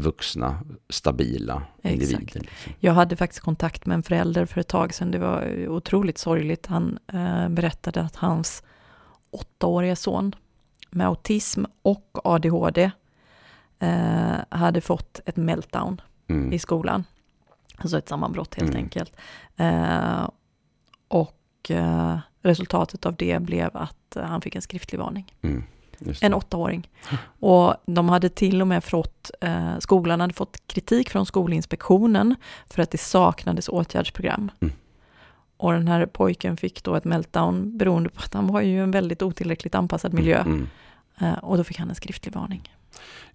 [0.02, 0.60] vuxna,
[0.90, 1.94] stabila Exakt.
[2.12, 2.40] individer.
[2.40, 2.74] Liksom.
[2.80, 5.12] Jag hade faktiskt kontakt med en förälder för ett tag sedan.
[5.12, 6.66] Det var otroligt sorgligt.
[6.68, 8.64] Han eh, berättade att hans
[9.32, 10.36] åttaåriga son
[10.90, 12.92] med autism och ADHD
[13.80, 16.54] eh, hade fått ett meltdown Mm.
[16.54, 17.04] i skolan.
[17.78, 18.84] Alltså ett sammanbrott helt Mm.
[18.84, 19.16] enkelt.
[19.58, 20.30] Eh,
[21.08, 25.36] och eh, resultatet av det blev att han fick en skriftlig varning.
[25.42, 25.64] Mm.
[26.22, 26.90] En åttaåring.
[27.40, 32.36] Och de hade till och med fått, eh, skolan hade fått kritik från Skolinspektionen
[32.68, 34.52] för att det saknades åtgärdsprogram.
[34.62, 34.74] Mm.
[35.58, 38.92] Och den här pojken fick då ett meltdown beroende på att han var ju en
[38.92, 40.38] väldigt otillräckligt anpassad miljö.
[40.40, 40.68] Mm.
[41.20, 42.72] Eh, och då fick han en skriftlig varning.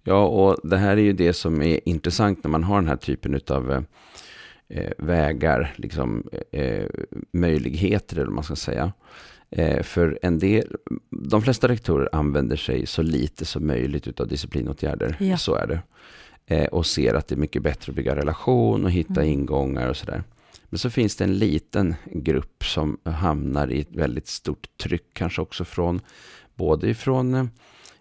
[0.03, 2.95] Ja, och det här är ju det som är intressant när man har den här
[2.95, 3.85] typen av
[4.69, 6.85] eh, vägar, liksom eh,
[7.33, 8.93] möjligheter eller vad man ska säga.
[9.51, 10.75] Eh, för en del,
[11.11, 15.15] de flesta rektorer använder sig så lite som möjligt av disciplinåtgärder.
[15.19, 15.37] Ja.
[15.37, 15.79] Så är det.
[16.55, 19.27] Eh, och ser att det är mycket bättre att bygga relation och hitta Mm.
[19.33, 20.23] ingångar och sådär.
[20.69, 25.41] Men så finns det en liten grupp som hamnar i ett väldigt stort tryck, kanske
[25.41, 26.01] också från
[26.55, 27.49] både ifrån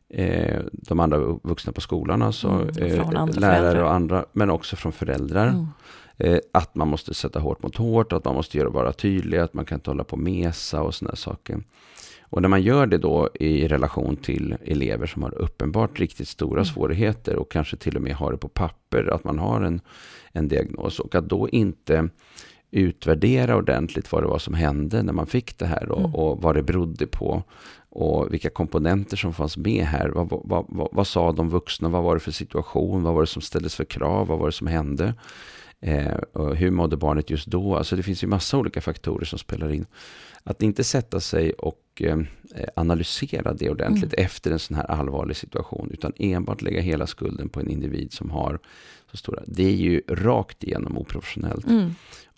[0.09, 3.83] eh, de andra vuxna på skolan, alltså Mm, eh, lärare föräldrar.
[3.83, 5.49] och andra, men också från föräldrar.
[5.49, 5.67] Mm.
[6.19, 9.55] Eh, att man måste sätta hårt mot hårt, att man måste göra vara tydlig, att
[9.55, 11.61] man kan inte hålla på och mesa och sådana saker.
[12.29, 16.61] Och när man gör det då i relation till elever som har uppenbart riktigt stora
[16.61, 16.65] Mm.
[16.65, 19.81] svårigheter och kanske till och med har det på papper, att man har en,
[20.33, 22.09] en diagnos och att då inte
[22.71, 26.15] utvärdera ordentligt vad det var som hände när man fick det här och, Mm.
[26.15, 27.43] och vad det berodde på
[27.91, 30.09] och vilka komponenter som fanns med här.
[30.09, 31.89] Vad, vad, vad, vad, vad sa de vuxna?
[31.89, 33.03] Vad var det för situation?
[33.03, 34.27] Vad var det som ställdes för krav?
[34.27, 35.15] Vad var det som hände?
[35.81, 37.77] Eh, och hur mådde barnet just då?
[37.77, 39.87] Alltså det finns ju massa olika faktorer som spelar in.
[40.45, 42.19] Att inte sätta sig och eh,
[42.77, 47.61] analysera det ordentligt efter en sån här allvarlig situation, utan enbart lägga hela skulden på
[47.61, 48.59] en individ som har
[49.11, 49.43] så stora.
[49.47, 51.67] Det är ju rakt igenom oprofessionellt.
[51.67, 51.91] Mm.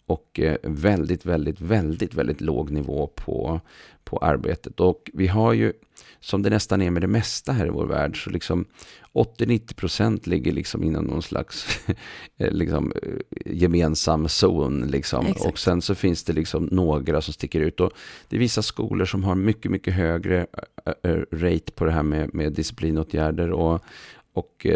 [0.09, 3.61] Och eh, väldigt, väldigt, väldigt, väldigt låg nivå på,
[4.05, 4.81] på arbetet.
[4.81, 5.73] Och vi har ju,
[6.21, 8.65] som det nästan är med det mesta här i vår värld, så liksom
[9.13, 11.81] 80-90% ligger liksom inom någon slags
[12.37, 14.87] eh, liksom, eh, gemensam zon.
[14.87, 15.27] Liksom.
[15.41, 17.81] Och sen så finns det liksom några som sticker ut.
[17.81, 17.93] Och
[18.29, 20.47] det är vissa skolor som har mycket, mycket högre
[21.33, 23.51] rate på det här med, med disciplinåtgärder.
[23.51, 23.85] Och,
[24.39, 24.67] och,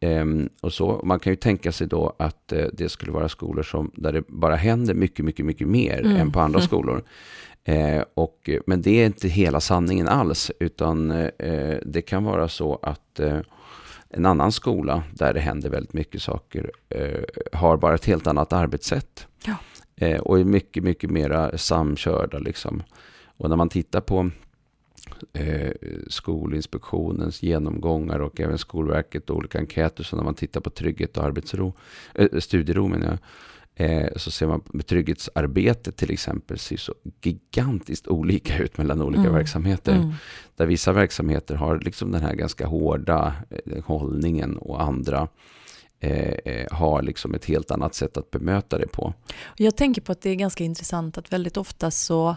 [0.00, 0.26] eh,
[0.60, 1.00] och så.
[1.04, 4.22] Man kan ju tänka sig då att eh, det skulle vara skolor som, där det
[4.28, 6.16] bara händer mycket, mycket, mycket mer mm.
[6.16, 7.02] än på andra skolor.
[7.64, 11.08] Eh, och, men det är inte hela sanningen alls, utan
[11.82, 13.20] det kan vara så att
[14.10, 16.70] en annan skola där det händer väldigt mycket saker
[17.52, 19.26] har bara ett helt annat arbetssätt.
[19.44, 19.56] Ja.
[20.20, 22.82] och är mycket, mycket mera samkörda liksom.
[23.36, 24.30] Och när man tittar på
[25.32, 25.72] eh,
[26.08, 30.04] Skolinspektionens genomgångar och även Skolverket och olika enkäter.
[30.04, 31.72] Så när man tittar på trygghet och arbetsro,
[32.14, 33.18] eh, studiero menar jag,
[33.86, 39.20] eh, så ser man med trygghetsarbetet till exempel ser så gigantiskt olika ut mellan olika
[39.20, 39.34] mm.
[39.34, 39.96] verksamheter.
[39.96, 40.12] Mm.
[40.56, 45.28] Där vissa verksamheter har liksom den här ganska hårda eh, hållningen och andra
[46.00, 49.14] Eh, eh, har liksom ett helt annat sätt att bemöta det på.
[49.56, 52.36] Jag tänker på att det är ganska intressant att väldigt ofta så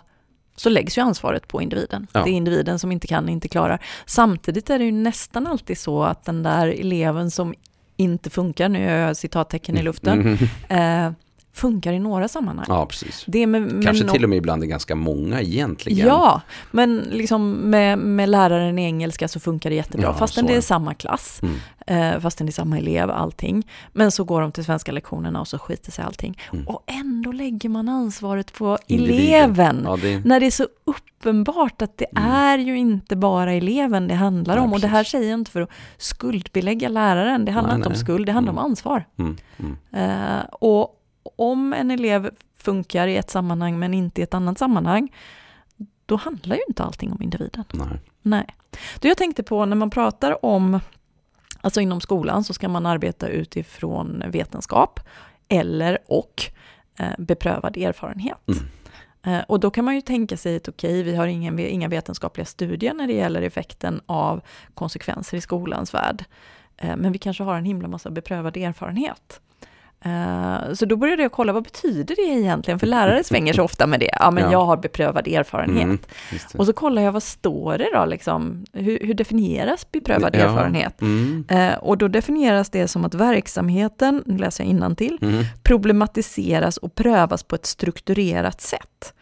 [0.61, 2.07] så läggs ju ansvaret på individen.
[2.13, 2.23] Ja.
[2.23, 3.83] Det är individen som inte kan, inte klarar.
[4.05, 7.53] Samtidigt är det ju nästan alltid så att den där eleven som
[7.97, 10.37] inte funkar, nu gör jag citattecken i luften,
[10.69, 11.07] mm.
[11.07, 11.13] eh,
[11.53, 12.65] funkar i några sammanhang.
[12.69, 13.23] Ja, precis.
[13.27, 16.07] Det med, med Kanske no till och med ibland är ganska många egentligen.
[16.07, 20.55] Ja, men liksom med, med läraren i engelska så funkar det jättebra, ja, fastän det
[20.55, 22.13] är samma klass, mm.
[22.13, 23.67] eh, fastän det är samma elev, allting.
[23.93, 26.39] Men så går de till svenska lektionerna och så skiter sig allting.
[26.53, 26.67] Mm.
[26.67, 29.19] Och ändå lägger man ansvaret på Individen.
[29.19, 30.25] eleven, ja, det...
[30.25, 32.31] när det är så uppenbart att det mm.
[32.31, 34.73] är ju inte bara eleven det handlar om.
[34.73, 37.95] och det här säger jag inte för att skuldbelägga läraren, det handlar nej, inte nej.
[37.95, 38.71] om skuld, det handlar om mm.
[38.71, 39.05] ansvar.
[39.17, 39.77] Mm, mm.
[39.91, 45.13] Eh, och om en elev funkar i ett sammanhang men inte i ett annat sammanhang,
[46.05, 47.63] då handlar ju inte allting om individen.
[47.73, 47.99] Nej.
[48.21, 48.45] Nej.
[48.99, 50.79] Du, jag tänkte på när man pratar om,
[51.61, 54.99] alltså inom skolan så ska man arbeta utifrån vetenskap
[55.47, 56.43] eller och
[56.99, 58.47] eh, beprövad erfarenhet.
[58.47, 58.63] Mm.
[59.23, 61.87] Eh, och då kan man ju tänka sig att okej, okay, vi har ingen, inga
[61.87, 64.41] vetenskapliga studier när det gäller effekten av
[64.73, 66.25] konsekvenser i skolans värld.
[66.77, 69.41] Eh, men vi kanske har en himla massa beprövad erfarenhet.
[70.05, 72.79] Uh, så då började jag kolla, vad betyder det egentligen?
[72.79, 74.09] För lärare svänger sig ofta med det.
[74.19, 74.51] Ja, men ja.
[74.51, 75.83] jag har beprövad erfarenhet.
[75.83, 75.99] Mm,
[76.57, 78.05] och så kollar jag, vad står det då?
[78.05, 80.39] Liksom, hur, hur definieras beprövad ja.
[80.39, 81.01] erfarenhet?
[81.01, 81.45] Mm.
[81.51, 85.43] Uh, och då definieras det som att verksamheten, nu läser jag till, mm.
[85.63, 89.13] problematiseras och prövas på ett strukturerat sätt.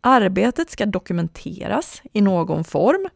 [0.00, 3.08] Arbetet ska dokumenteras i någon form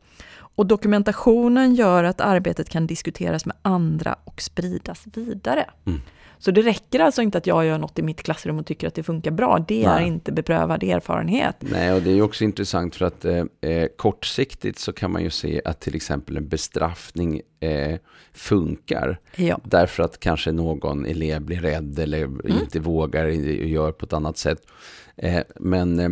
[0.55, 5.71] och dokumentationen gör att arbetet kan diskuteras med andra och spridas vidare.
[5.87, 6.01] Mm.
[6.41, 8.95] Så det räcker alltså inte att jag gör något i mitt klassrum och tycker att
[8.95, 9.65] det funkar bra.
[9.69, 10.03] Det Nej.
[10.03, 11.57] är inte beprövad erfarenhet.
[11.61, 15.31] Nej, och det är också intressant för att eh, eh, kortsiktigt så kan man ju
[15.31, 17.99] se att till exempel en bestraffning eh,
[18.33, 19.21] funkar.
[19.37, 19.61] Ja.
[19.65, 22.41] Därför att kanske någon elev blir rädd eller mm.
[22.47, 24.67] inte vågar göra på ett annat sätt.
[25.17, 26.11] Eh, men eh,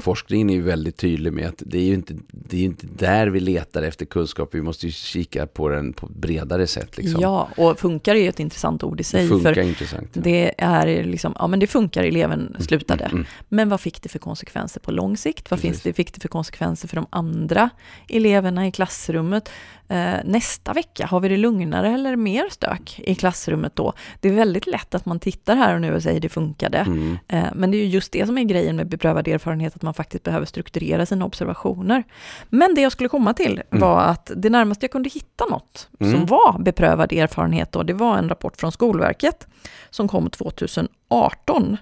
[0.00, 3.26] Forskningen är ju väldigt tydlig med att det är ju inte, det är inte där
[3.26, 4.54] vi letar efter kunskap.
[4.54, 6.96] Vi måste ju kika på den på ett bredare sätt.
[6.96, 7.20] Liksom.
[7.20, 9.28] Ja, och funkar är ju ett intressant ord i sig.
[9.28, 10.08] Funkar för intressant.
[10.12, 10.20] Ja.
[10.24, 13.04] Det är liksom, ja men det funkar, eleven mm, slutade.
[13.04, 13.26] Mm, mm.
[13.48, 15.50] Men vad fick det för konsekvenser på lång sikt?
[15.50, 17.70] Vad finns det, fick det för konsekvenser för de andra
[18.08, 19.50] eleverna i klassrummet?
[19.88, 23.92] Eh, nästa vecka, har vi det lugnare eller mer stök i klassrummet då?
[24.20, 26.78] Det är väldigt lätt att man tittar här och nu och säger det funkade.
[26.78, 27.18] Mm.
[27.28, 29.94] Eh, men det är ju just det som är grejen med beprövad erfarenhet, att man
[29.94, 32.04] faktiskt behöver strukturera sina observationer.
[32.48, 33.80] Men det jag skulle komma till mm.
[33.80, 36.12] var att det närmaste jag kunde hitta något mm.
[36.12, 39.46] som var beprövad erfarenhet då, det var en rapport från Skolverket
[39.90, 41.76] som kom 2018.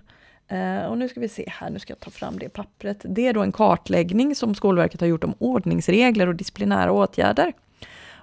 [0.53, 3.01] Uh, och nu ska vi se här, nu ska jag ta fram det pappret.
[3.05, 7.53] Det är då en kartläggning som Skolverket har gjort om ordningsregler och disciplinära åtgärder.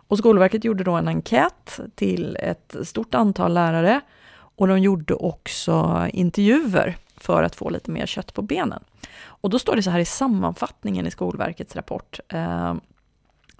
[0.09, 6.07] Och Skolverket gjorde då en enkät till ett stort antal lärare och de gjorde också
[6.13, 8.83] intervjuer för att få lite mer kött på benen.
[9.21, 12.19] Och då står det så här i sammanfattningen i Skolverkets rapport.
[12.29, 12.75] Eh,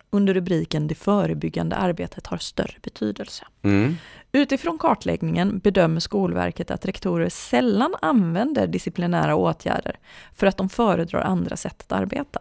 [0.10, 3.46] under rubriken Det förebyggande arbetet har större betydelse.
[3.62, 3.96] Mm.
[4.32, 10.00] Utifrån kartläggningen bedömer Skolverket att rektorer sällan använder disciplinära åtgärder
[10.36, 12.40] för att de föredrar andra sätt att arbeta.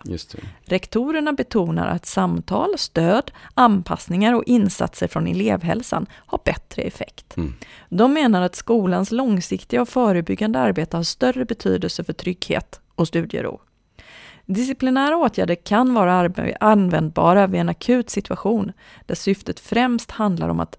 [0.64, 7.36] Rektorerna betonar att samtal, stöd, anpassningar och insatser från elevhälsan har bättre effekt.
[7.36, 7.54] Mm.
[7.88, 13.60] De menar att skolans långsiktiga och förebyggande arbete har större betydelse för trygghet och studiero.
[14.46, 18.72] Disciplinära åtgärder kan vara användbara vid en akut situation
[19.06, 20.76] där syftet främst handlar om att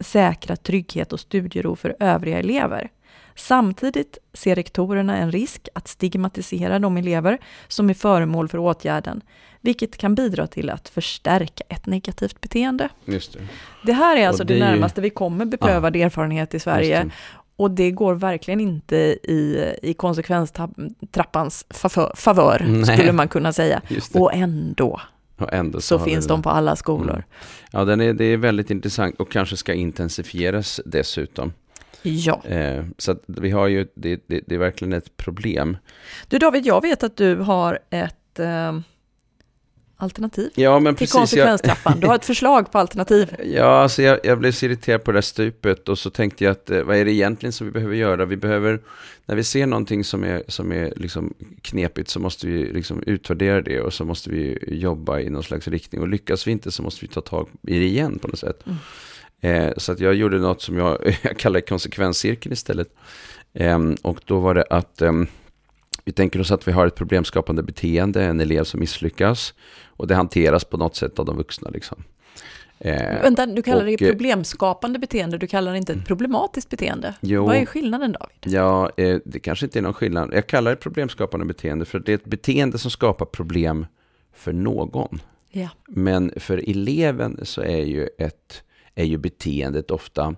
[0.00, 2.90] säkra trygghet och studiero för övriga elever.
[3.34, 9.20] Samtidigt ser rektorerna en risk att stigmatisera de elever som är föremål för åtgärden,
[9.60, 12.88] vilket kan bidra till att förstärka ett negativt beteende.
[13.04, 13.38] Just det.
[13.86, 17.10] Det här är alltså det det, ju- närmaste vi kommer beprövad erfarenhet i Sverige.
[17.56, 23.82] Och det går verkligen inte i, i konsekvenstrappans favör, favör skulle man kunna säga.
[24.14, 25.00] Och ändå
[25.80, 27.14] så finns de på alla skolor.
[27.14, 27.24] Mm.
[27.72, 31.52] Ja, den är, det är väldigt intressant och kanske ska intensifieras dessutom.
[32.02, 32.42] Ja.
[32.44, 35.76] Eh, så vi har ju, det, det, det är verkligen ett problem.
[36.28, 38.78] Du David, jag vet att du har ett eh,
[39.96, 41.14] alternativ Ja, men till precis.
[41.14, 42.00] Jag, konsekvenstrappan.
[42.00, 43.36] Du har ett förslag på alternativ.
[43.44, 46.52] ja, alltså jag, jag blev så irriterad på det där stupet och så tänkte jag
[46.52, 48.24] att eh, vad är det egentligen som vi behöver göra?
[48.24, 48.80] Vi behöver,
[49.26, 53.60] när vi ser någonting som är, som är liksom knepigt så måste vi liksom utvärdera
[53.62, 56.00] det och så måste vi jobba i någon slags riktning.
[56.00, 58.64] Och lyckas vi inte så måste vi ta tag i det igen på något sätt.
[58.66, 58.78] Mm.
[59.40, 62.88] Eh, så att jag gjorde något som jag, jag kallar konsekvenscirkel istället.
[63.54, 65.26] Ehm, och då var det att ehm,
[66.06, 69.54] vi tänker oss att vi har ett problemskapande beteende, en elev som misslyckas.
[69.86, 71.70] Och det hanteras på något sätt av de vuxna.
[71.70, 72.04] Liksom.
[72.78, 76.70] Eh, Vänta, du kallar det och, eh, problemskapande beteende, du kallar det inte ett problematiskt
[76.70, 77.14] beteende.
[77.20, 77.46] Jo.
[77.46, 78.36] Vad är skillnaden David?
[78.56, 80.30] Ja, eh, det kanske inte är någon skillnad.
[80.34, 83.86] Jag kallar det problemskapande beteende för det är ett beteende som skapar problem
[84.34, 85.20] för någon.
[85.50, 85.68] Ja.
[85.88, 88.62] Men för eleven så är ju, ett,
[88.94, 90.34] är ju beteendet ofta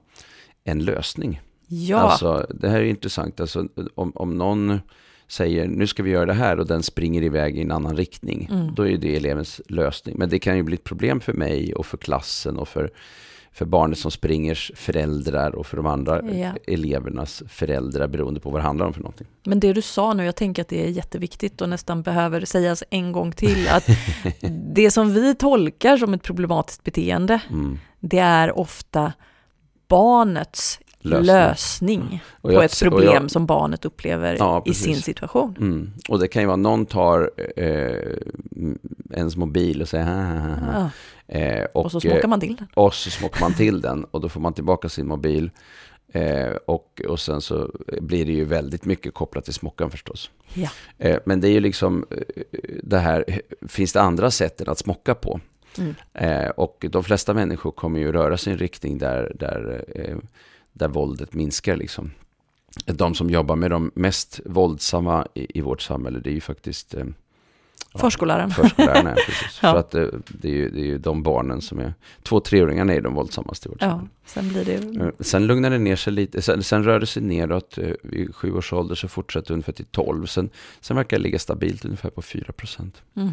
[0.65, 1.41] en lösning.
[1.67, 3.41] Ja, Alltså, det här är intressant.
[3.41, 4.81] Alltså, om, om någon
[5.29, 8.49] säger nu ska vi göra det här och den springer iväg i en annan riktning,
[8.51, 8.75] Mm.
[8.75, 10.15] då är det elevens lösning.
[10.19, 12.91] Men det kan ju bli ett problem för mig och för klassen och för,
[13.53, 16.53] för barnet som springers föräldrar och för de andra Ja.
[16.67, 19.27] elevernas föräldrar beroende på vad det handlar om för någonting.
[19.45, 22.85] men det du sa nu, jag tänker att det är jätteviktigt och nästan behöver sägas
[22.91, 23.89] en gång till, att
[24.75, 27.79] det som vi tolkar som ett problematiskt beteende, Mm.
[28.01, 29.13] det är ofta
[29.89, 31.27] barnets Lösning.
[31.27, 35.55] lösning, Och på jag- ett och problem jag- som barnet upplever Ja, i sin situation.
[35.61, 35.91] Mm.
[36.09, 37.95] Och det kan ju vara någon tar eh,
[39.11, 40.81] ens mobil och säger ha.
[40.81, 40.91] Ja,
[41.31, 42.67] Eh, och så eh, smockar man till den.
[42.75, 45.51] Och så smockar man till den och då får man tillbaka sin mobil.
[46.13, 50.31] Eh, och, och sen så blir det ju väldigt mycket kopplat till smockan förstås.
[50.55, 50.69] Ja.
[50.99, 52.19] Eh, men det är ju liksom eh,
[52.83, 53.25] det här,
[53.69, 55.41] finns det andra sätt än att smocka på?
[55.79, 55.95] Mm.
[56.15, 60.17] Eh, och de flesta människor kommer ju röra sig i en riktning där, där, eh,
[60.79, 62.11] där våldet minskar liksom.
[62.85, 66.95] De som jobbar med de mest våldsamma i, i vårt samhälle, det är ju faktiskt
[66.95, 67.05] eh,
[67.95, 68.51] Förskolläraren.
[68.51, 69.59] Förskollärarna, ja, precis.
[69.63, 69.71] Ja.
[69.73, 72.93] För att eh, det är, ju, det är ju de barnen som är, två treåringarna
[72.95, 74.09] är de våldsammaste i vårt Ja, samhälle.
[74.27, 74.65] sen blir
[74.99, 75.05] det...
[75.05, 77.79] Eh, Sen lugnar det ner sig lite, sen, sen rör det sig neråt.
[77.79, 80.27] eh, Vid sju års ålder så fortsätter det ungefär till 12.
[80.27, 83.03] Sen, sen verkar det ligga stabilt ungefär på 4 procent.
[83.17, 83.29] Mm.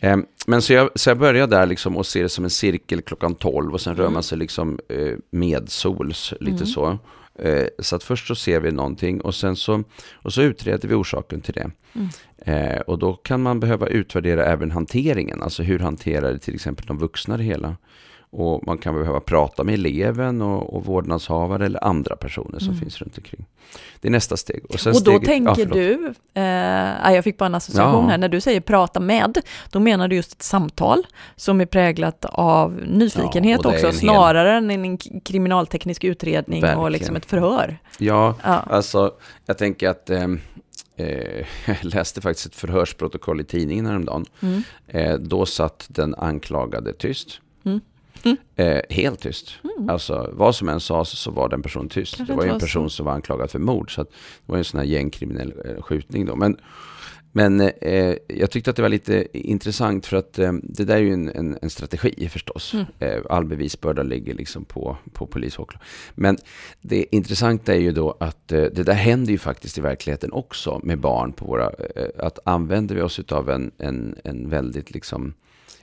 [0.00, 3.02] Eh, men så jag, så jag börjar där liksom och ser det som en cirkel
[3.02, 4.12] klockan 12 och sen rör Mm.
[4.14, 6.66] man sig liksom eh, medsols, lite Mm.
[6.66, 6.98] så.
[7.38, 10.94] Eh, så att först så ser vi någonting och sen så, och så utreder vi
[10.94, 11.70] orsaken till det.
[11.92, 12.08] Mm.
[12.38, 16.98] Eh, och då kan man behöva utvärdera även hanteringen, alltså hur hanterar till exempel de
[16.98, 17.76] vuxna det hela.
[18.32, 22.80] Och man kan behöva prata med eleven och, och vårdnadshavare eller andra personer som Mm.
[22.80, 23.46] finns runt omkring.
[24.00, 24.62] Det är nästa steg.
[24.78, 25.72] sen Och då steget- ja, tänker förlåt.
[25.74, 28.10] du, eh, jag fick bara en association Ja.
[28.10, 29.38] här, när du säger prata med,
[29.70, 33.96] då menar du just ett samtal som är präglat av nyfikenhet Ja, och också, hel-
[33.96, 36.92] snarare än en kriminalteknisk utredning och Verkligen.
[36.92, 37.78] liksom ett förhör.
[37.98, 38.54] Ja, Ja.
[38.70, 39.12] Alltså,
[39.46, 40.22] jag tänker att eh,
[40.96, 44.24] eh, jag läste faktiskt ett förhörsprotokoll i tidningen häromdagen.
[44.42, 44.62] Mm.
[44.88, 47.40] Eh, då satt den anklagade tyst.
[48.24, 48.36] Mm.
[48.56, 49.54] Eh, helt tyst.
[49.62, 49.90] Mm.
[49.90, 52.16] Alltså vad som än sades så var den personen tyst.
[52.16, 52.96] Kanske det var ju en person så.
[52.96, 53.94] som var anklagad för mord.
[53.94, 56.36] Så att det var ju en sån här gängkriminell eh, skjutning då.
[56.36, 56.56] Men,
[57.32, 61.00] men eh, jag tyckte att det var lite intressant för att eh, det där är
[61.00, 62.74] ju en, en, en strategi förstås.
[62.74, 62.86] Mm.
[62.98, 65.72] Eh, all bevisbörda ligger liksom på, på polis och.
[66.14, 66.38] Men
[66.80, 70.80] det intressanta är ju då att eh, det där händer ju faktiskt i verkligheten också
[70.82, 75.34] med barn på våra, eh, att använder vi oss av en, en, en väldigt liksom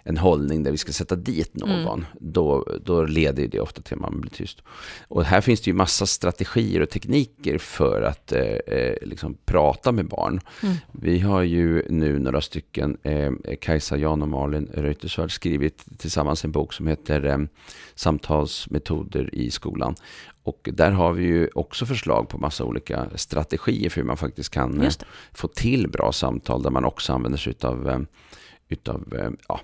[0.04, 4.00] en hållning där vi ska sätta dit någon, då, då leder det ofta till att
[4.00, 4.62] man blir tyst.
[5.08, 9.92] Och här finns det ju massa strategier och tekniker för att eh, eh, liksom prata
[9.92, 10.40] med barn.
[10.64, 10.76] Mm.
[10.92, 16.52] Vi har ju nu några stycken, eh, Kajsa, Jan och Malin Reuterswärd skrivit tillsammans en
[16.52, 17.38] bok som heter eh,
[17.96, 19.96] Samtalsmetoder i skolan.
[20.48, 24.50] Och där har vi ju också förslag på massa olika strategier för hur man faktiskt
[24.50, 24.92] kan eh,
[25.34, 28.00] få till bra samtal där man också använder sig eh,
[28.70, 29.62] utav eh, ja,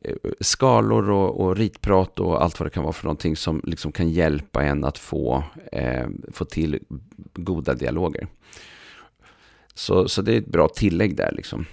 [0.00, 3.92] Eh, skalor och, och ritprat och allt vad det kan vara för någonting som liksom
[3.92, 6.78] kan hjälpa en att få, eh, få till
[7.34, 8.26] goda dialoger.
[9.74, 11.66] Så, så det är ett bra tillägg där liksom.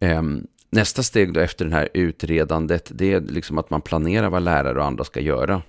[0.00, 0.22] Eh,
[0.70, 4.78] nästa steg då efter det här utredandet, det är liksom att man planerar vad lärare
[4.78, 5.62] och andra ska göra.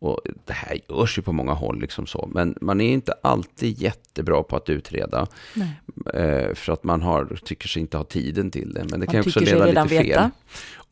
[0.00, 2.28] Och det här görs ju på många håll, liksom så.
[2.32, 5.26] men man är inte alltid jättebra på att utreda.
[6.14, 8.80] Eh, för att man har, tycker sig inte ha tiden till det.
[8.80, 10.06] Men det man kan också leda lite fel.
[10.06, 10.30] Veta.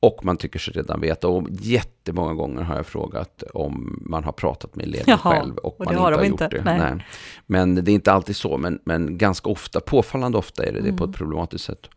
[0.00, 1.28] Och man tycker sig redan veta.
[1.28, 5.80] Och jättemånga gånger har jag frågat om man har pratat med eleven Jaha, själv och,
[5.80, 6.48] och man inte har har, de gjort inte.
[6.48, 6.64] det.
[6.64, 7.04] Nej.
[7.46, 10.92] Men det är inte alltid så, men, men ganska ofta, påfallande ofta är det det
[10.92, 11.88] på ett problematiskt sätt.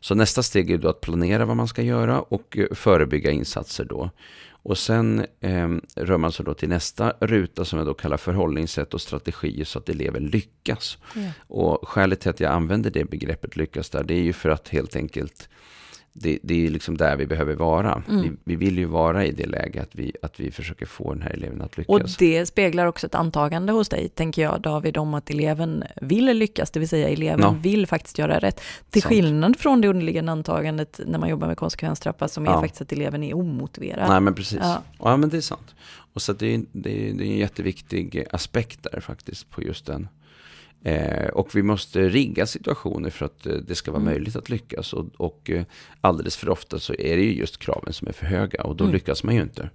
[0.00, 3.84] Så nästa steg är då att planera vad man ska göra och eh, förebygga insatser
[3.84, 4.10] då.
[4.62, 8.94] Och sen eh, rör man sig då till nästa ruta som jag då kallar förhållningssätt
[8.94, 10.98] och strategier så att eleven lyckas.
[11.14, 11.30] Ja.
[11.46, 14.68] Och skälet till att jag använder det begreppet lyckas där, det är ju för att
[14.68, 15.48] helt enkelt
[16.14, 18.02] det, det är liksom där vi behöver vara.
[18.08, 18.22] Mm.
[18.22, 21.22] Vi, vi, vill ju vara i det läget att vi, att vi försöker få den
[21.22, 21.88] här eleven att lyckas.
[21.88, 26.24] Och det speglar också ett antagande hos dig, tänker jag David, om att eleven vill
[26.24, 27.56] lyckas, det vill säga eleven Ja.
[27.60, 28.60] vill faktiskt göra rätt.
[28.90, 29.14] Till Sant.
[29.14, 32.60] skillnad från det underliggande antagandet när man jobbar med konsekvenstrappa som är Ja.
[32.60, 34.08] faktiskt att eleven är omotiverad.
[34.08, 34.58] Nej men precis.
[34.62, 34.82] Ja.
[34.98, 35.74] Ja, men det är sant.
[36.14, 39.86] Och så det, är, det, är, det är en jätteviktig aspekt där faktiskt på just
[39.86, 40.08] den.
[40.84, 44.12] Eh, och vi måste rigga situationer för att eh, det ska vara Mm.
[44.14, 44.92] möjligt att lyckas.
[44.92, 45.62] Och, och eh,
[46.00, 48.84] alldeles för ofta så är det ju just kraven som är för höga och då
[48.84, 48.94] Mm.
[48.94, 49.70] lyckas man ju inte.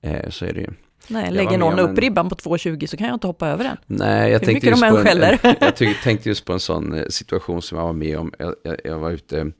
[0.00, 0.68] Eh, så är det ju.
[1.08, 3.76] Nej, lägger någon upp en- ribban på 2,20 så kan jag inte hoppa över den.
[3.86, 6.94] Nej, jag Hur tänkte just de på en, jag ty- tänkte just på en sån
[6.94, 8.32] eh, situation som jag var med om.
[8.38, 9.52] Jag, jag, jag var ute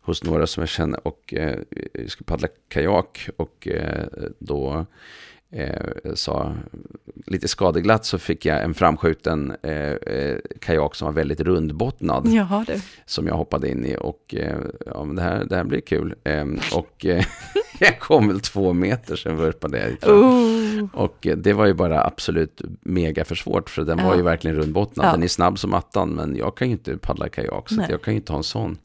[0.00, 1.58] hos några som jag känner och eh,
[2.06, 4.04] skulle paddla kajak och eh,
[4.38, 4.86] då
[5.56, 6.54] eh, sa
[7.26, 12.64] lite skadeglatt så fick jag en framskjuten eh, eh, kajak som var väldigt rundbottnad Jaha
[12.66, 12.80] du.
[13.06, 16.14] som jag hoppade in i och eh, ja, men det, här, det här blir kul.
[16.24, 17.24] Eh, och eh,
[17.78, 20.10] jag kom väl två meter sen vurpade jag.
[20.14, 20.86] Oh.
[20.92, 24.06] Och eh, det var ju bara absolut mega för svårt för den Ja.
[24.08, 25.06] var ju verkligen rundbottnad.
[25.06, 25.12] Ja.
[25.12, 28.14] Den är snabb som attan men jag kan ju inte paddla kajak så jag kan
[28.14, 28.78] ju inte ha en sån.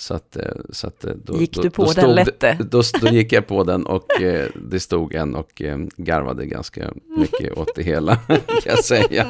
[0.00, 2.56] Så att, eh, så att eh, då, Gick då, du på då den stod, lätte?
[2.70, 6.92] Då, då gick jag på den och eh, det stod en och eh, garvade ganska
[7.16, 9.26] mycket åt det hela kan jag säga.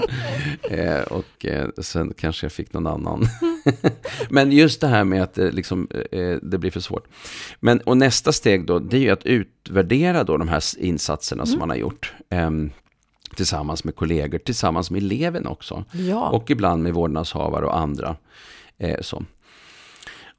[0.63, 1.47] Eh, och
[1.79, 3.27] sen kanske jag fick någon annan.
[4.31, 5.89] men just det här med att liksom,
[6.43, 7.09] det blir för svårt.
[7.61, 11.59] Men, och nästa steg då, det är ju att utvärdera då de här insatserna som
[11.59, 12.13] man har gjort.
[12.31, 12.71] ehm,
[13.37, 15.85] tillsammans med kollegor, tillsammans med eleven också.
[15.93, 16.29] Ja.
[16.31, 18.17] Och ibland med vårdnadshavare och andra.
[18.79, 19.23] Eh, så.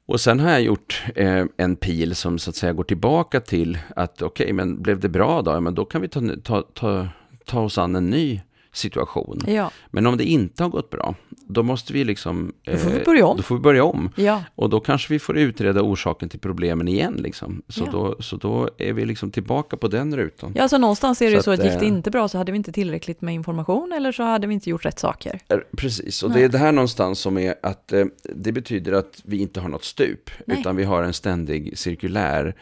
[0.06, 3.78] Och sen har jag gjort eh, en pil som så att säga går tillbaka till
[3.96, 5.50] att okej, men blev det bra då?
[5.50, 7.08] Ja, men då kan vi ta, ta, ta,
[7.44, 8.40] ta oss an en ny
[8.72, 9.40] situation.
[9.46, 9.70] ja.
[9.90, 11.14] Men om det inte har gått bra,
[11.46, 12.52] då måste vi liksom...
[12.62, 13.36] Då får vi eh, börja om.
[13.36, 14.10] Då får vi börja om.
[14.16, 14.44] Ja.
[14.54, 17.14] Och då kanske vi får utreda orsaken till problemen igen.
[17.18, 17.62] Liksom.
[17.68, 17.90] Så, Ja.
[17.92, 20.52] då, så då är vi liksom tillbaka på den rutan.
[20.56, 22.38] Ja, så någonstans är det Så så att, att, gick det eh, inte bra så
[22.38, 25.40] hade vi inte tillräckligt med information eller så hade vi inte gjort rätt saker.
[25.48, 26.38] Eh, Precis, och Nej.
[26.38, 27.92] det är det här någonstans som är att
[28.34, 30.60] det betyder att vi inte har något stup, Nej.
[30.60, 32.54] utan vi har en ständig cirkulär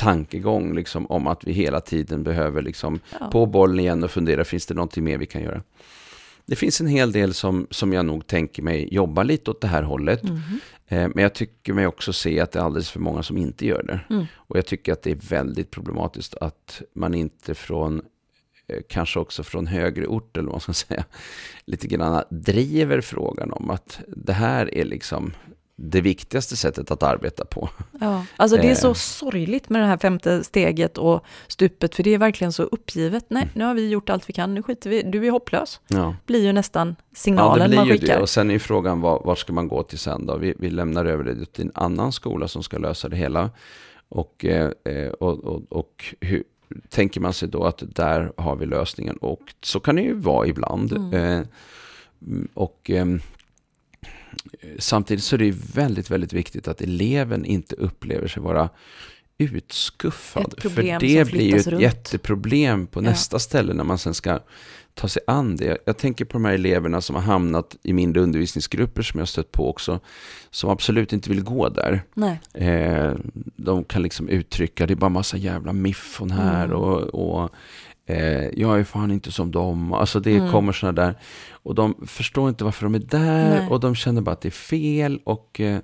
[0.00, 3.30] tankegång liksom, om att vi hela tiden behöver liksom, Ja.
[3.32, 5.62] på bollen igen och fundera, finns det någonting mer vi kan göra?
[6.46, 9.68] Det finns en hel del som, som jag nog tänker mig jobba lite åt det
[9.68, 10.22] här hållet.
[10.22, 10.60] Mhm.
[10.88, 13.66] Eh, men jag tycker mig också se att det är alldeles för många som inte
[13.66, 14.00] gör det.
[14.14, 14.26] Mm.
[14.34, 18.02] Och jag tycker att det är väldigt problematiskt att man inte från,
[18.66, 21.04] eh, kanske också från högre ort eller vad man ska säga,
[21.64, 25.32] lite grann driver frågan om att det här är liksom
[25.82, 27.68] det viktigaste sättet att arbeta på.
[28.00, 28.94] Ja, alltså det är så Eh.
[28.94, 33.24] sorgligt med det här femte steget och stupet, för det är verkligen så uppgivet.
[33.28, 33.52] Nej, Mm.
[33.54, 35.80] nu har vi gjort allt vi kan, nu skiter vi, du är hopplös.
[35.88, 38.16] Ja, Blir ju nästan ja det signalen blir man ju skickar.
[38.16, 38.22] det.
[38.22, 40.36] Och sen är ju frågan var, var ska man gå till sen då?
[40.36, 43.50] Vi, vi lämnar över det till en annan skola som ska lösa det hela.
[44.08, 46.44] Och, eh, eh, och, och, och hur,
[46.88, 49.16] tänker man sig då att där har vi lösningen?
[49.16, 50.92] Och så kan det ju vara ibland.
[50.92, 51.46] Mm.
[52.26, 53.20] Mm, och ehm,
[54.78, 58.68] samtidigt så är det väldigt, väldigt viktigt att eleven inte upplever sig vara
[59.38, 60.54] utskuffad.
[60.58, 61.82] För det blir ju ett runt.
[61.82, 63.02] jätteproblem på Ja.
[63.02, 64.38] nästa ställe när man sen ska
[64.94, 65.78] ta sig an det.
[65.86, 69.26] Jag tänker på de här eleverna som har hamnat i mindre undervisningsgrupper som jag har
[69.26, 70.00] stött på också,
[70.50, 72.02] som absolut inte vill gå där.
[72.54, 73.12] Eh,
[73.56, 76.76] de kan liksom uttrycka, det är bara massa jävla miffon här Mm.
[76.76, 77.50] och, och
[78.06, 79.92] eh, jag är fan inte som dem.
[79.92, 80.50] Alltså det Mm.
[80.52, 81.14] kommer sådana där,
[81.52, 83.68] och de förstår inte varför de är där Nej.
[83.68, 85.78] och de känner bara att det är fel och, eh,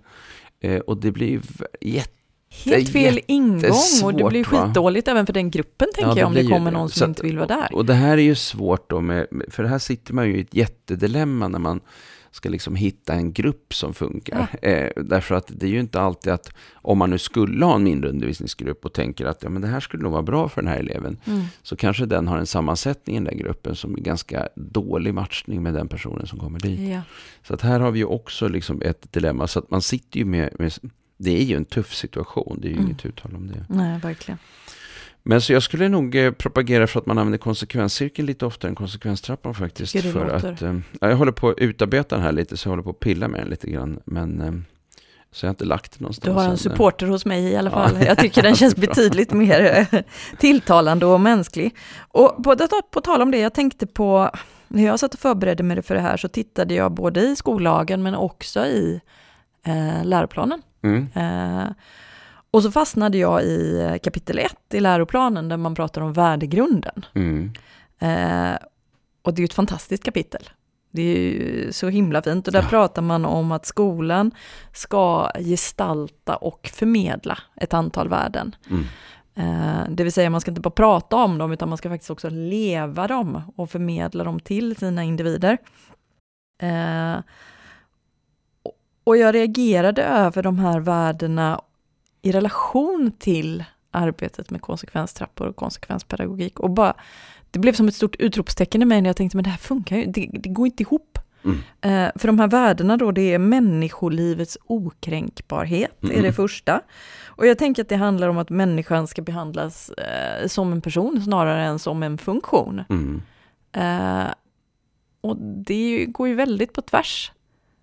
[0.61, 1.41] eh, och det blir
[1.81, 2.11] jätte
[2.65, 3.55] helt fel ingång
[4.05, 4.67] och det blir jättesvårt, va?
[4.67, 7.23] skitdåligt även för den gruppen tänker det jag om det kommer någon som att- inte
[7.23, 7.75] vill vara där.
[7.75, 10.55] Och det här är ju svårt då, med- för här sitter man ju i ett
[10.55, 11.81] jättedilemma när man
[12.37, 14.49] ska liksom hitta en grupp som funkar.
[14.63, 17.83] Eh, därför att det är ju inte alltid att om man nu skulle ha en
[17.85, 20.71] mindre undervisningsgrupp och tänker att ja, men det här skulle nog vara bra för den
[20.71, 21.43] här eleven, Mm.
[21.63, 25.75] så kanske den har en sammansättning i den gruppen som är ganska dålig matchning med
[25.75, 26.91] den personen som kommer dit.
[26.93, 27.01] Ja.
[27.43, 30.25] Så att här har vi ju också liksom ett dilemma, så att man sitter ju
[30.25, 30.73] med, med
[31.19, 32.87] det är ju en tuff situation, det är ju Mm.
[32.87, 33.67] inget uttal om det.
[33.69, 34.39] Nej, verkligen.
[35.29, 38.75] Men så jag skulle nog eh, propagera för att man använder konsekvenscirkeln lite oftare än
[38.75, 39.93] konsekvenstrappan faktiskt.
[39.93, 42.71] Det För att, eh, ja, jag håller på att utarbeta den här lite, så jag
[42.73, 44.01] håller på att pilla med den lite grann.
[44.05, 44.53] Men eh,
[45.33, 46.25] så jag har inte lagt det någonstans.
[46.25, 46.57] Du har en eh.
[46.57, 47.89] supporter hos mig i alla Ja.
[47.89, 48.05] fall.
[48.05, 50.01] Jag tycker den känns betydligt mer eh,
[50.39, 51.77] tilltalande och mänsklig.
[51.99, 52.57] Och på,
[52.91, 54.31] på tal om det, jag tänkte på,
[54.69, 58.03] när jag satt och förberedde mig för det här så tittade jag både i skollagen
[58.03, 59.01] men också i
[59.67, 60.63] eh, läroplanen.
[60.83, 61.09] Mm.
[61.15, 61.67] Eh,
[62.57, 67.05] och så fastnade jag i eh, kapitel 1 i läroplanen där man pratar om värdegrunden.
[67.15, 67.53] Mm.
[67.99, 68.59] Eh,
[69.23, 70.49] och det är ju ett fantastiskt kapitel.
[70.91, 72.69] Det är ju så himla fint och där Ja.
[72.69, 74.31] pratar man om att skolan
[74.73, 78.57] ska gestalta och förmedla ett antal värden.
[78.71, 78.85] Mm.
[79.35, 82.11] Eh, det vill säga man ska inte bara prata om dem utan man ska faktiskt
[82.11, 85.59] också leva dem och förmedla dem till sina individer.
[86.63, 87.17] Eh,
[88.63, 88.73] och-
[89.05, 91.61] och jag reagerade över de här värdena
[92.23, 96.95] i relation till arbetet med konsekvenstrappor och konsekvenspedagogik och bara
[97.51, 99.97] det blev som ett stort utropstecken i mig när jag tänkte men det här funkar
[99.97, 101.19] ju, det, det går inte ihop.
[101.45, 101.59] Mm.
[101.81, 106.33] Eh, för de här värdena då, det är människolivets okränkbarhet, är det Mm.
[106.33, 106.81] första.
[107.25, 111.23] Och jag tänker att det handlar om att människan ska behandlas eh, som en person
[111.23, 112.83] snarare än som en funktion.
[112.89, 113.23] Mm.
[113.73, 114.33] Eh,
[115.21, 117.33] och det går ju väldigt på tvärs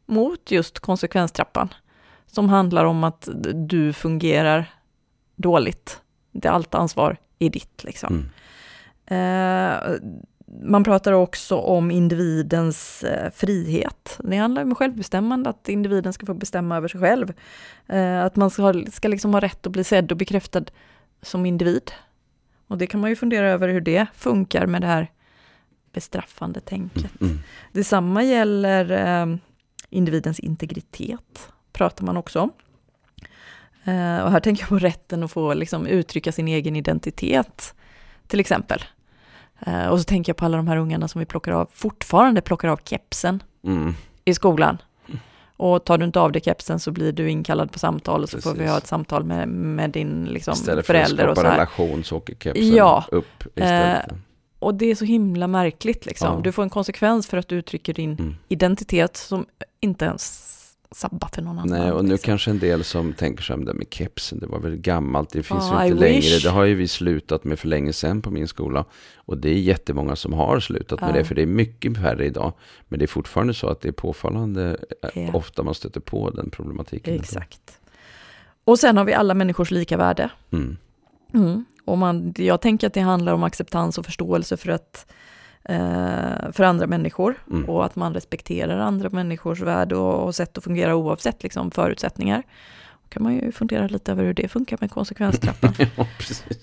[0.06, 1.70] mot just konsekvenstrappan.
[2.34, 4.74] Som handlar om att du fungerar
[5.36, 6.02] dåligt.
[6.32, 8.30] Det allt ansvar är ditt liksom.
[9.08, 9.74] Mm.
[9.86, 9.94] Eh,
[10.64, 14.20] man pratar också om individens eh, frihet.
[14.24, 17.34] Det handlar om självbestämmande, att individen ska få bestämma över sig själv.
[17.88, 20.66] Eh, att man ska, ska liksom ha rätt att bli sedd och bekräftad
[21.22, 21.92] som individ.
[22.68, 25.12] Och det kan man ju fundera över hur det funkar med det här
[25.94, 27.22] bestraffande tänket.
[27.22, 27.40] Mm.
[27.72, 29.36] Detsamma gäller eh,
[29.90, 32.52] individens integritet, pratar man också om.
[33.84, 37.74] Eh, och här tänker jag på rätten att få liksom, uttrycka sin egen identitet,
[38.28, 38.84] till exempel.
[39.66, 42.42] Eh, och så tänker jag på alla de här ungarna som vi plockar av, fortfarande
[42.42, 43.94] plockar av kepsen Mm.
[44.26, 44.78] i skolan.
[45.58, 48.42] Och tar du inte av dig kepsen så blir du inkallad på samtal och så
[48.42, 48.72] får vi Precis.
[48.72, 51.58] ha ett samtal med, med din liksom, Istället för att förälder och så skapa här.
[51.58, 53.06] relation så åker kepsen Ja.
[53.12, 54.06] upp istället.
[54.60, 56.36] Och det är så himla märkligt liksom.
[56.36, 56.42] Ja.
[56.44, 58.36] Du får en konsekvens för att du uttrycker din Mm.
[58.48, 59.46] identitet som
[59.80, 60.53] inte ens
[60.94, 61.80] sabbar för någon annan.
[61.80, 62.26] Nej, och nu liksom.
[62.26, 65.44] kanske en del som tänker sig, "Men det med kepsen, det var väl gammalt, det
[65.44, 66.16] finns Ja, ju I inte längre.
[66.22, 66.44] wish.
[66.44, 68.86] Det har ju vi slutat med för länge sedan på min skola.
[69.16, 72.54] Och det är jättemånga som har slutat med det, för det är mycket färre idag.
[72.88, 74.78] Men det är fortfarande så att det är påfallande
[75.14, 75.30] Ja.
[75.34, 77.16] ofta man stöter på den problematiken.
[77.16, 77.80] Exakt.
[78.64, 80.30] Och sen har vi alla människors lika värde.
[80.52, 80.78] Mm.
[81.34, 81.66] Mm.
[81.86, 85.06] Och man, jag tänker att det handlar om acceptans och förståelse för, att,
[85.66, 87.36] eh, för andra människor.
[87.52, 87.70] Mm.
[87.70, 92.44] Och att man respekterar andra människors värde och, och sätt att fungera oavsett liksom, förutsättningar.
[93.10, 95.74] Kan man ju fundera lite över hur det funkar med konsekvenstrappan.
[95.96, 96.08] ja.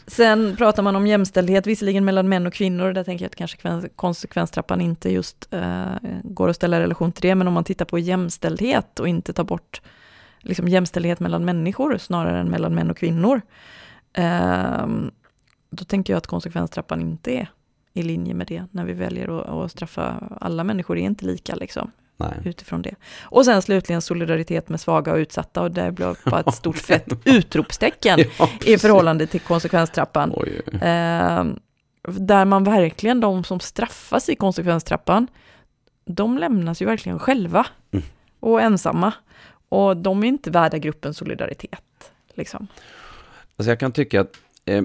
[0.07, 2.93] Sen pratar man om jämställdhet, visserligen mellan män och kvinnor.
[2.93, 5.85] Där tänker jag att kanske kven- konsekvenstrappan inte just eh,
[6.23, 7.35] går att ställa i relation till det.
[7.35, 9.83] Men om man tittar på jämställdhet och inte tar bort
[10.41, 13.41] liksom, jämställdhet mellan människor snarare än mellan män och kvinnor.
[14.13, 15.11] ehm,
[15.71, 17.49] då tänker jag att konsekvenstrappan inte är
[17.93, 21.55] i linje med det när vi väljer att, att straffa alla människor är inte lika
[21.55, 22.33] liksom Nej.
[22.45, 22.95] utifrån det.
[23.23, 27.09] Och sen slutligen solidaritet med svaga och utsatta och där blev bara ett stort fett
[27.25, 30.33] utropstecken Ja, i förhållande till konsekvenstrappan.
[30.37, 30.75] Oj, oj.
[30.75, 31.45] Eh,
[32.03, 35.27] där man verkligen, de som straffas i konsekvenstrappan,
[36.05, 38.05] de lämnas ju verkligen själva Mm.
[38.41, 39.13] och ensamma.
[39.69, 42.13] Och de är inte värda gruppens solidaritet.
[42.35, 42.67] Liksom.
[43.57, 44.37] Alltså jag kan tycka att
[44.77, 44.85] eh,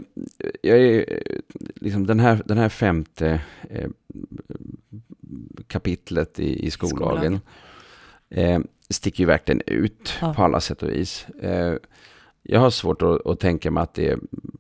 [0.62, 1.22] jag är,
[1.76, 3.90] liksom den, här, den här femte eh,
[5.68, 7.40] kapitlet i, i skollagen
[8.30, 8.60] eh,
[8.90, 10.34] sticker ju verkligen ut Ja.
[10.34, 11.28] på alla sätt och vis.
[11.42, 11.74] Eh,
[12.44, 14.20] jag har svårt att, att tänka mig att det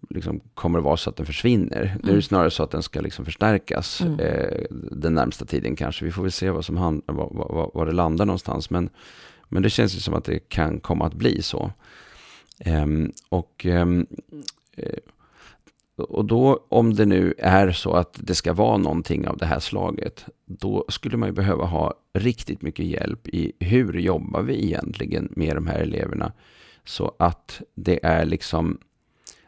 [0.09, 1.81] liksom kommer att vara så att den försvinner.
[1.83, 2.15] Nu är Mm.
[2.15, 4.19] det snarare så att den ska liksom förstärkas Mm.
[4.19, 6.05] eh, den närmsta tiden kanske.
[6.05, 8.69] Vi får väl se vad som hand, vad, vad, vad det landar någonstans.
[8.69, 8.89] Men,
[9.49, 11.71] men det känns ju som att det kan komma att bli så.
[12.59, 14.07] Ehm, och, ehm,
[14.77, 14.93] eh,
[15.97, 19.59] och då, om det nu är så att det ska vara någonting av det här
[19.59, 25.29] slaget, då skulle man ju behöva ha riktigt mycket hjälp i hur jobbar vi egentligen
[25.35, 26.31] med de här eleverna,
[26.85, 28.77] så att det är liksom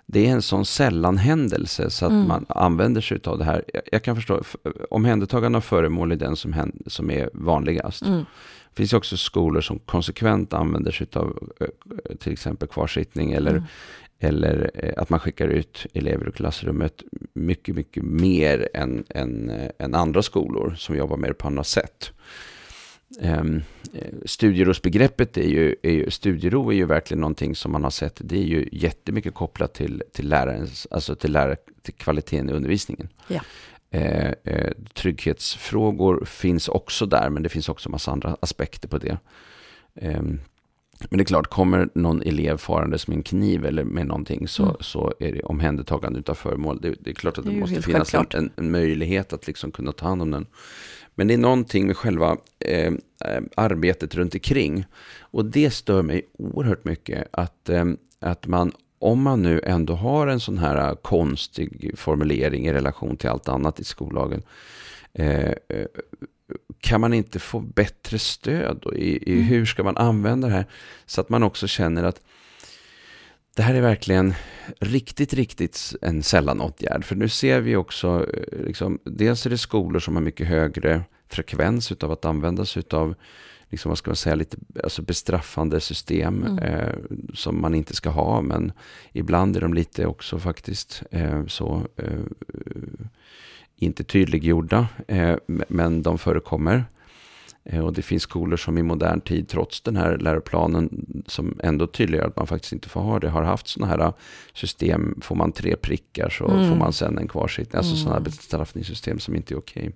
[0.09, 2.27] det är en sån sällan händelse så att Mm.
[2.27, 3.63] man använder sig av det här.
[3.91, 4.41] Jag, kan förstå,
[4.89, 8.01] omhändertagande av föremål är den som, hän- som är vanligast.
[8.05, 8.17] Mm.
[8.69, 13.63] Det finns också skolor som konsekvent använder sig av eh, till exempel kvarsittning eller, Mm.
[14.19, 17.03] Eller eh, att man skickar ut elever i klassrummet
[17.33, 21.67] mycket, mycket mer än, än, eh, än andra skolor som jobbar med det på annat
[21.67, 22.11] sätt.
[23.21, 23.61] Um,
[24.25, 28.37] studierosbegreppet är ju, är ju, studiero är ju verkligen någonting som man har sett, det
[28.37, 33.09] är ju jättemycket kopplat till, till lärarens, alltså till, lärare, till kvaliteten i undervisningen.
[33.27, 33.41] Ja.
[33.89, 39.17] Eh, eh, trygghetsfrågor finns också där, men det finns också massa andra aspekter på det.
[39.95, 40.21] Eh,
[40.99, 44.63] men det är klart, kommer någon elev farandes med en kniv eller med någonting så,
[44.63, 44.75] mm.
[44.79, 46.79] så är det omhändertagande av föremål.
[46.81, 49.91] Det, det, är klart att det, det måste finnas en, en, möjlighet att liksom kunna
[49.91, 50.45] ta hand om den.
[51.15, 52.93] Men det är någonting med själva eh,
[53.25, 54.85] eh, arbetet runt omkring.
[55.19, 57.85] Och det stör mig oerhört mycket att, eh,
[58.19, 63.29] att man, om man nu ändå har en sån här konstig formulering i relation till
[63.29, 64.43] allt annat i skollagen,
[65.13, 65.85] eh, eh
[66.79, 69.43] kan man inte få bättre stöd i, i mm.
[69.43, 70.65] hur ska man använda det här
[71.05, 72.21] så att man också känner att
[73.55, 74.33] det här är verkligen
[74.79, 77.05] riktigt, riktigt en sällan åtgärd.
[77.05, 81.03] För nu ser vi också, eh, liksom, dels är det skolor som har mycket högre
[81.27, 83.15] frekvens utav att använda sig utav
[83.69, 86.57] liksom, vad ska man säga, lite alltså bestraffande system mm.
[86.57, 86.95] eh,
[87.33, 88.41] som man inte ska ha.
[88.41, 88.71] Men
[89.11, 92.19] ibland är de lite också faktiskt eh, så eh,
[93.77, 95.35] inte tydliggjorda, eh,
[95.67, 96.85] men de förekommer.
[97.69, 101.87] Eh, och det finns skolor som i modern tid, trots den här läroplanen, som ändå
[101.87, 104.13] tydliggör att man faktiskt inte får ha det, har haft sådana här
[104.53, 105.19] system.
[105.21, 106.69] Får man tre prickar så mm.
[106.69, 107.77] får man sen en kvarsittning.
[107.77, 108.03] Alltså mm.
[108.03, 109.91] sådana bestraffningssystem som inte är okej.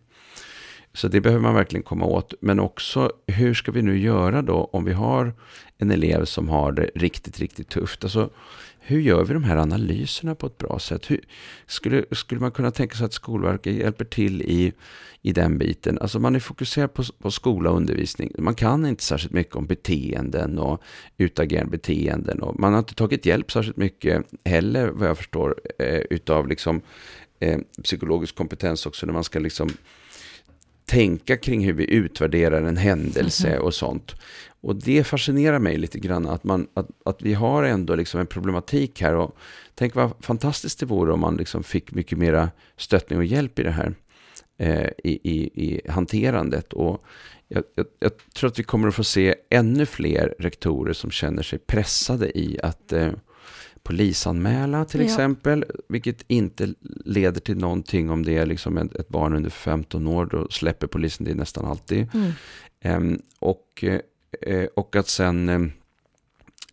[0.93, 2.33] Så det behöver man verkligen komma åt.
[2.41, 5.33] Men också, hur ska vi nu göra då om vi har
[5.77, 8.03] en elev som har det riktigt, riktigt tufft?
[8.03, 8.29] Alltså,
[8.83, 11.11] hur gör vi de här analyserna på ett bra sätt?
[11.11, 11.19] Hur,
[11.65, 14.73] skulle, skulle man kunna tänka sig att Skolverket hjälper till i,
[15.21, 15.97] i den biten?
[16.01, 18.31] Alltså man är fokuserad på, på skola och undervisning.
[18.37, 20.81] Man kan inte särskilt mycket om beteenden och
[21.17, 22.41] utagerande beteenden.
[22.41, 26.81] Och man har inte tagit hjälp särskilt mycket heller, vad jag förstår, eh, utav liksom,
[27.39, 29.69] eh, psykologisk kompetens också, när man ska liksom
[30.85, 33.63] tänka kring hur vi utvärderar en händelse mm -hmm.
[33.63, 34.15] och sånt.
[34.61, 38.27] Och det fascinerar mig lite grann att, man, att, att vi har ändå liksom en
[38.27, 39.15] problematik här.
[39.15, 39.37] Och
[39.75, 43.63] tänk vad fantastiskt det vore om man liksom fick mycket mera stöttning och hjälp i
[43.63, 43.95] det här.
[44.57, 46.73] Eh, i, i, I hanterandet.
[46.73, 47.05] Och
[47.47, 51.43] jag, jag, jag, tror att vi kommer att få se ännu fler rektorer som känner
[51.43, 53.11] sig pressade i att eh,
[53.83, 55.05] polisanmäla till ja.
[55.05, 56.73] exempel, vilket inte
[57.05, 61.25] leder till någonting om det är liksom ett, barn under 15 år, då släpper polisen
[61.25, 62.07] det nästan alltid.
[62.13, 62.31] Mm.
[62.85, 63.83] Um, och,
[64.47, 65.71] uh, och att sen um,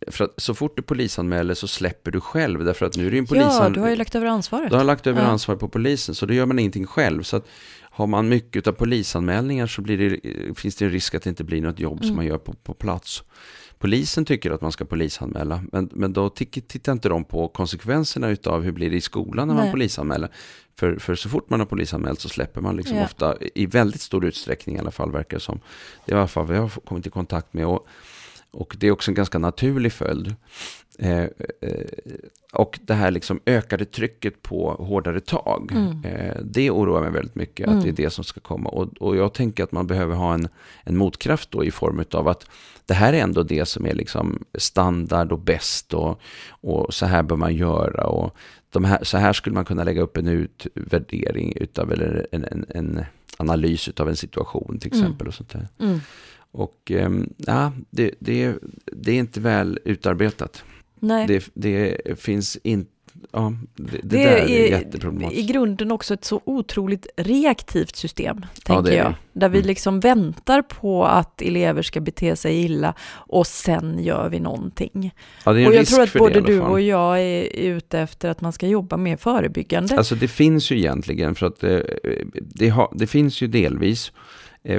[0.07, 3.15] för att så fort du polisanmäler så släpper du själv, därför att nu är det
[3.15, 3.51] ju en polisen...
[3.51, 4.69] Ja, du har ju lagt över ansvaret.
[4.69, 5.27] Du har lagt över ja.
[5.27, 7.23] ansvaret på polisen, så då gör man ingenting själv.
[7.23, 7.47] Så att
[7.81, 11.43] har man mycket av polisanmälningar så blir det, finns det en risk att det inte
[11.43, 12.07] blir något jobb mm.
[12.07, 13.23] som man gör på, på plats
[13.79, 15.63] polisen tycker att man ska polisanmäla.
[15.71, 19.55] Men, men då tittar inte de på konsekvenserna av hur blir det i skolan när
[19.55, 19.63] Nej.
[19.63, 20.29] man polisanmäler.
[20.79, 23.03] För, för så fort man har polisanmält så släpper man liksom ja.
[23.03, 25.59] ofta, i väldigt stor utsträckning i alla fall verkar det som.
[26.05, 27.65] Det är i alla fall vad jag har kommit i kontakt med.
[27.65, 27.87] Och,
[28.51, 30.35] och det är också en ganska naturlig följd.
[30.99, 31.23] Eh,
[31.61, 31.85] eh,
[32.53, 36.05] och det här liksom ökade trycket på hårdare tag, mm.
[36.05, 37.77] eh, det oroar mig väldigt mycket, mm.
[37.77, 38.69] att det är det som ska komma.
[38.69, 40.47] Och, och jag tänker att man behöver ha en,
[40.83, 42.49] en motkraft då i form av att
[42.85, 47.23] det här är ändå det som är liksom standard och bäst och, och så här
[47.23, 48.07] bör man göra.
[48.07, 48.35] Och
[48.69, 52.65] de här, så här skulle man kunna lägga upp en utvärdering utav, eller en, en,
[52.69, 53.05] en
[53.37, 55.03] analys utav en situation till mm.
[55.03, 55.21] exempel.
[55.21, 55.27] Mm.
[55.27, 55.67] och sånt där.
[56.51, 60.63] Och ähm, ja, det, det, det är inte väl utarbetat.
[60.99, 61.27] Nej.
[61.27, 62.91] Det, det finns inte
[63.31, 65.49] ja, det, det, det där är, är jätteproblematiskt.
[65.49, 69.13] I grunden också ett så otroligt reaktivt system, tänker ja, jag.
[69.33, 69.67] Där vi mm.
[69.67, 75.13] liksom väntar på att elever ska bete sig illa och sen gör vi någonting.
[75.45, 78.67] Ja, och jag tror att både du och jag är ute efter att man ska
[78.67, 79.97] jobba mer förebyggande.
[79.97, 84.11] Alltså det finns ju egentligen, för att det, eh, det, det finns ju delvis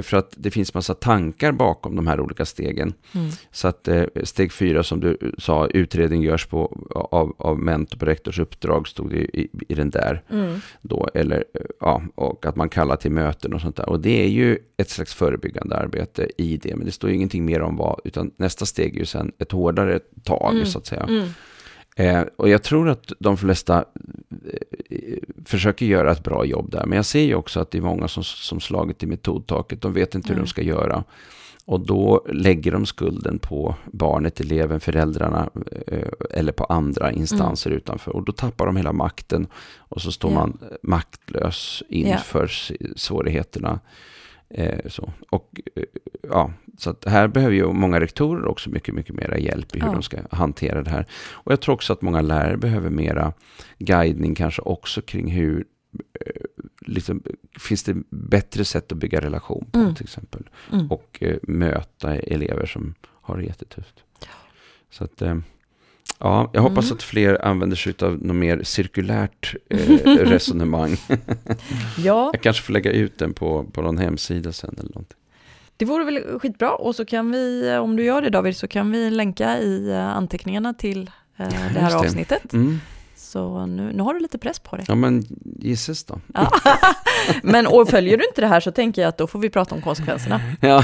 [0.01, 2.93] för att det finns massa tankar bakom de här olika stegen.
[3.15, 3.29] Mm.
[3.51, 8.05] Så att eh, steg fyra som du sa, utredning görs på, av, av mentor på
[8.05, 10.23] rektors uppdrag, stod det i, i den där.
[10.29, 10.59] Mm.
[10.81, 13.89] Då, eller, eh, ja, och att man kallar till möten och sånt där.
[13.89, 17.45] Och det är ju ett slags förebyggande arbete i det, men det står ju ingenting
[17.45, 20.65] mer om vad, utan nästa steg är ju sen ett hårdare tag, mm.
[20.65, 21.09] så att säga.
[21.95, 22.15] Mm.
[22.15, 23.85] Eh, och jag tror att de flesta
[24.89, 26.85] eh, försöker göra ett bra jobb där.
[26.85, 29.81] Men jag ser ju också att det är många som, som slagit i metodtaket.
[29.81, 30.45] De vet inte hur mm.
[30.45, 31.03] de ska göra.
[31.65, 35.49] Och då lägger de skulden på barnet, eleven, föräldrarna
[35.87, 37.77] eh, eller på andra instanser mm.
[37.77, 38.15] utanför.
[38.15, 40.41] Och då tappar de hela makten och så står yeah.
[40.41, 42.93] man maktlös inför yeah.
[42.95, 43.79] svårigheterna.
[44.53, 45.13] Eh, så.
[45.29, 45.83] Och, eh,
[46.21, 49.93] ja, så här behöver ju många rektorer också mycket, mycket mera hjälp i hur ja.
[49.93, 51.05] de ska hantera det här.
[51.31, 53.33] Och jag tror också att många lärare behöver mera
[53.79, 55.65] guidning kanske också kring hur
[56.25, 56.41] eh,
[56.81, 57.23] liksom,
[57.59, 59.95] finns det bättre sätt att bygga relation på Mm.
[59.95, 60.49] till exempel.
[60.71, 60.91] Mm.
[60.91, 64.03] Och möta elever som har det jättetufft.
[64.89, 65.21] Så att,
[66.21, 66.95] ja, jag hoppas Mm.
[66.97, 70.97] att fler använder sig av något mer cirkulärt eh, resonemang.
[71.97, 75.17] Ja, Jag kanske får lägga ut den på, på någon hemsida sen eller någonting.
[75.77, 76.71] det vore väl skitbra.
[76.75, 80.07] Och så kan vi, om du gör det David, så kan vi länka i eh,
[80.17, 81.95] anteckningarna till eh, det här det.
[81.97, 82.53] avsnittet.
[82.53, 82.79] Mm.
[83.15, 84.85] Så nu, nu har du lite press på dig.
[84.87, 85.25] Ja, men
[85.59, 86.19] gisses då.
[86.33, 86.51] Ja.
[87.43, 89.75] Men och följer du inte det här så tänker jag att då får vi prata
[89.75, 90.41] om konsekvenserna.
[90.61, 90.83] Ja,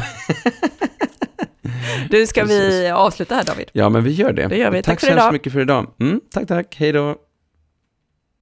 [2.10, 2.92] Du, ska vi Precis.
[2.92, 3.70] avsluta här David?
[3.74, 4.48] ja men vi gör det.
[4.48, 4.84] Det gör vi.
[4.84, 5.88] Tack Tack så hemskt mycket för idag.
[6.00, 6.76] Mm, tack, tack.
[6.80, 7.16] Hej då.